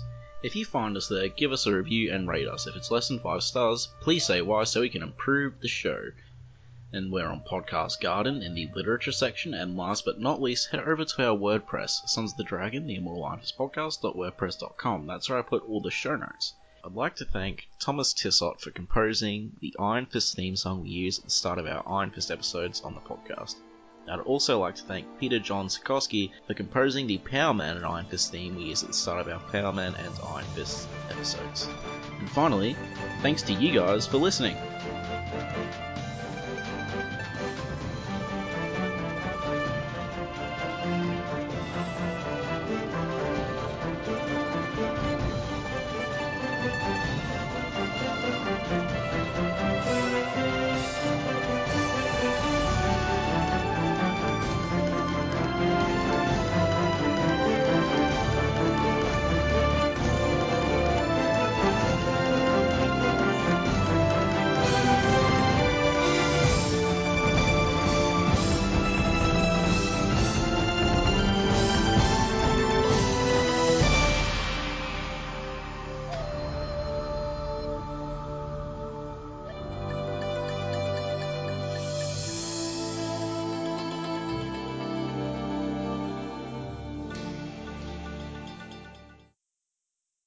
If 0.43 0.55
you 0.55 0.65
find 0.65 0.97
us 0.97 1.07
there, 1.07 1.27
give 1.27 1.51
us 1.51 1.65
a 1.65 1.73
review 1.73 2.11
and 2.11 2.27
rate 2.27 2.47
us. 2.47 2.67
If 2.67 2.75
it's 2.75 2.91
less 2.91 3.07
than 3.07 3.19
5 3.19 3.43
stars, 3.43 3.87
please 4.01 4.25
say 4.25 4.41
why 4.41 4.63
so 4.63 4.81
we 4.81 4.89
can 4.89 5.03
improve 5.03 5.59
the 5.61 5.67
show. 5.67 6.11
And 6.91 7.11
we're 7.11 7.27
on 7.27 7.43
Podcast 7.49 8.01
Garden 8.01 8.41
in 8.41 8.53
the 8.53 8.69
literature 8.75 9.11
section. 9.11 9.53
And 9.53 9.77
last 9.77 10.03
but 10.03 10.19
not 10.19 10.41
least, 10.41 10.71
head 10.71 10.81
over 10.81 11.05
to 11.05 11.29
our 11.29 11.37
WordPress, 11.37 12.09
Sons 12.09 12.31
of 12.31 12.37
the 12.37 12.43
Dragon, 12.43 12.87
the 12.87 12.95
Immortal 12.95 13.23
Iron 13.23 13.39
Fist 13.39 13.57
Podcast.wordpress.com. 13.57 15.07
That's 15.07 15.29
where 15.29 15.39
I 15.39 15.43
put 15.43 15.63
all 15.69 15.79
the 15.79 15.91
show 15.91 16.15
notes. 16.15 16.53
I'd 16.83 16.93
like 16.93 17.15
to 17.17 17.25
thank 17.25 17.67
Thomas 17.79 18.11
Tissot 18.11 18.59
for 18.59 18.71
composing 18.71 19.55
the 19.61 19.75
Iron 19.79 20.07
Fist 20.07 20.35
theme 20.35 20.55
song 20.55 20.81
we 20.81 20.89
use 20.89 21.19
at 21.19 21.25
the 21.25 21.31
start 21.31 21.59
of 21.59 21.67
our 21.67 21.87
Iron 21.87 22.09
Fist 22.09 22.31
episodes 22.31 22.81
on 22.81 22.95
the 22.95 23.01
podcast. 23.01 23.55
I'd 24.09 24.19
also 24.19 24.59
like 24.59 24.75
to 24.75 24.83
thank 24.83 25.05
Peter 25.19 25.39
John 25.39 25.67
Sikorsky 25.67 26.31
for 26.47 26.53
composing 26.53 27.07
the 27.07 27.17
Power 27.19 27.53
Man 27.53 27.77
and 27.77 27.85
Iron 27.85 28.05
Fist 28.05 28.31
theme 28.31 28.55
we 28.55 28.63
use 28.63 28.83
at 28.83 28.89
the 28.89 28.93
start 28.93 29.25
of 29.25 29.31
our 29.31 29.39
Power 29.51 29.71
Man 29.71 29.95
and 29.95 30.13
Iron 30.27 30.45
Fist 30.55 30.87
episodes. 31.09 31.67
And 32.19 32.29
finally, 32.29 32.75
thanks 33.21 33.41
to 33.43 33.53
you 33.53 33.73
guys 33.73 34.07
for 34.07 34.17
listening. 34.17 34.57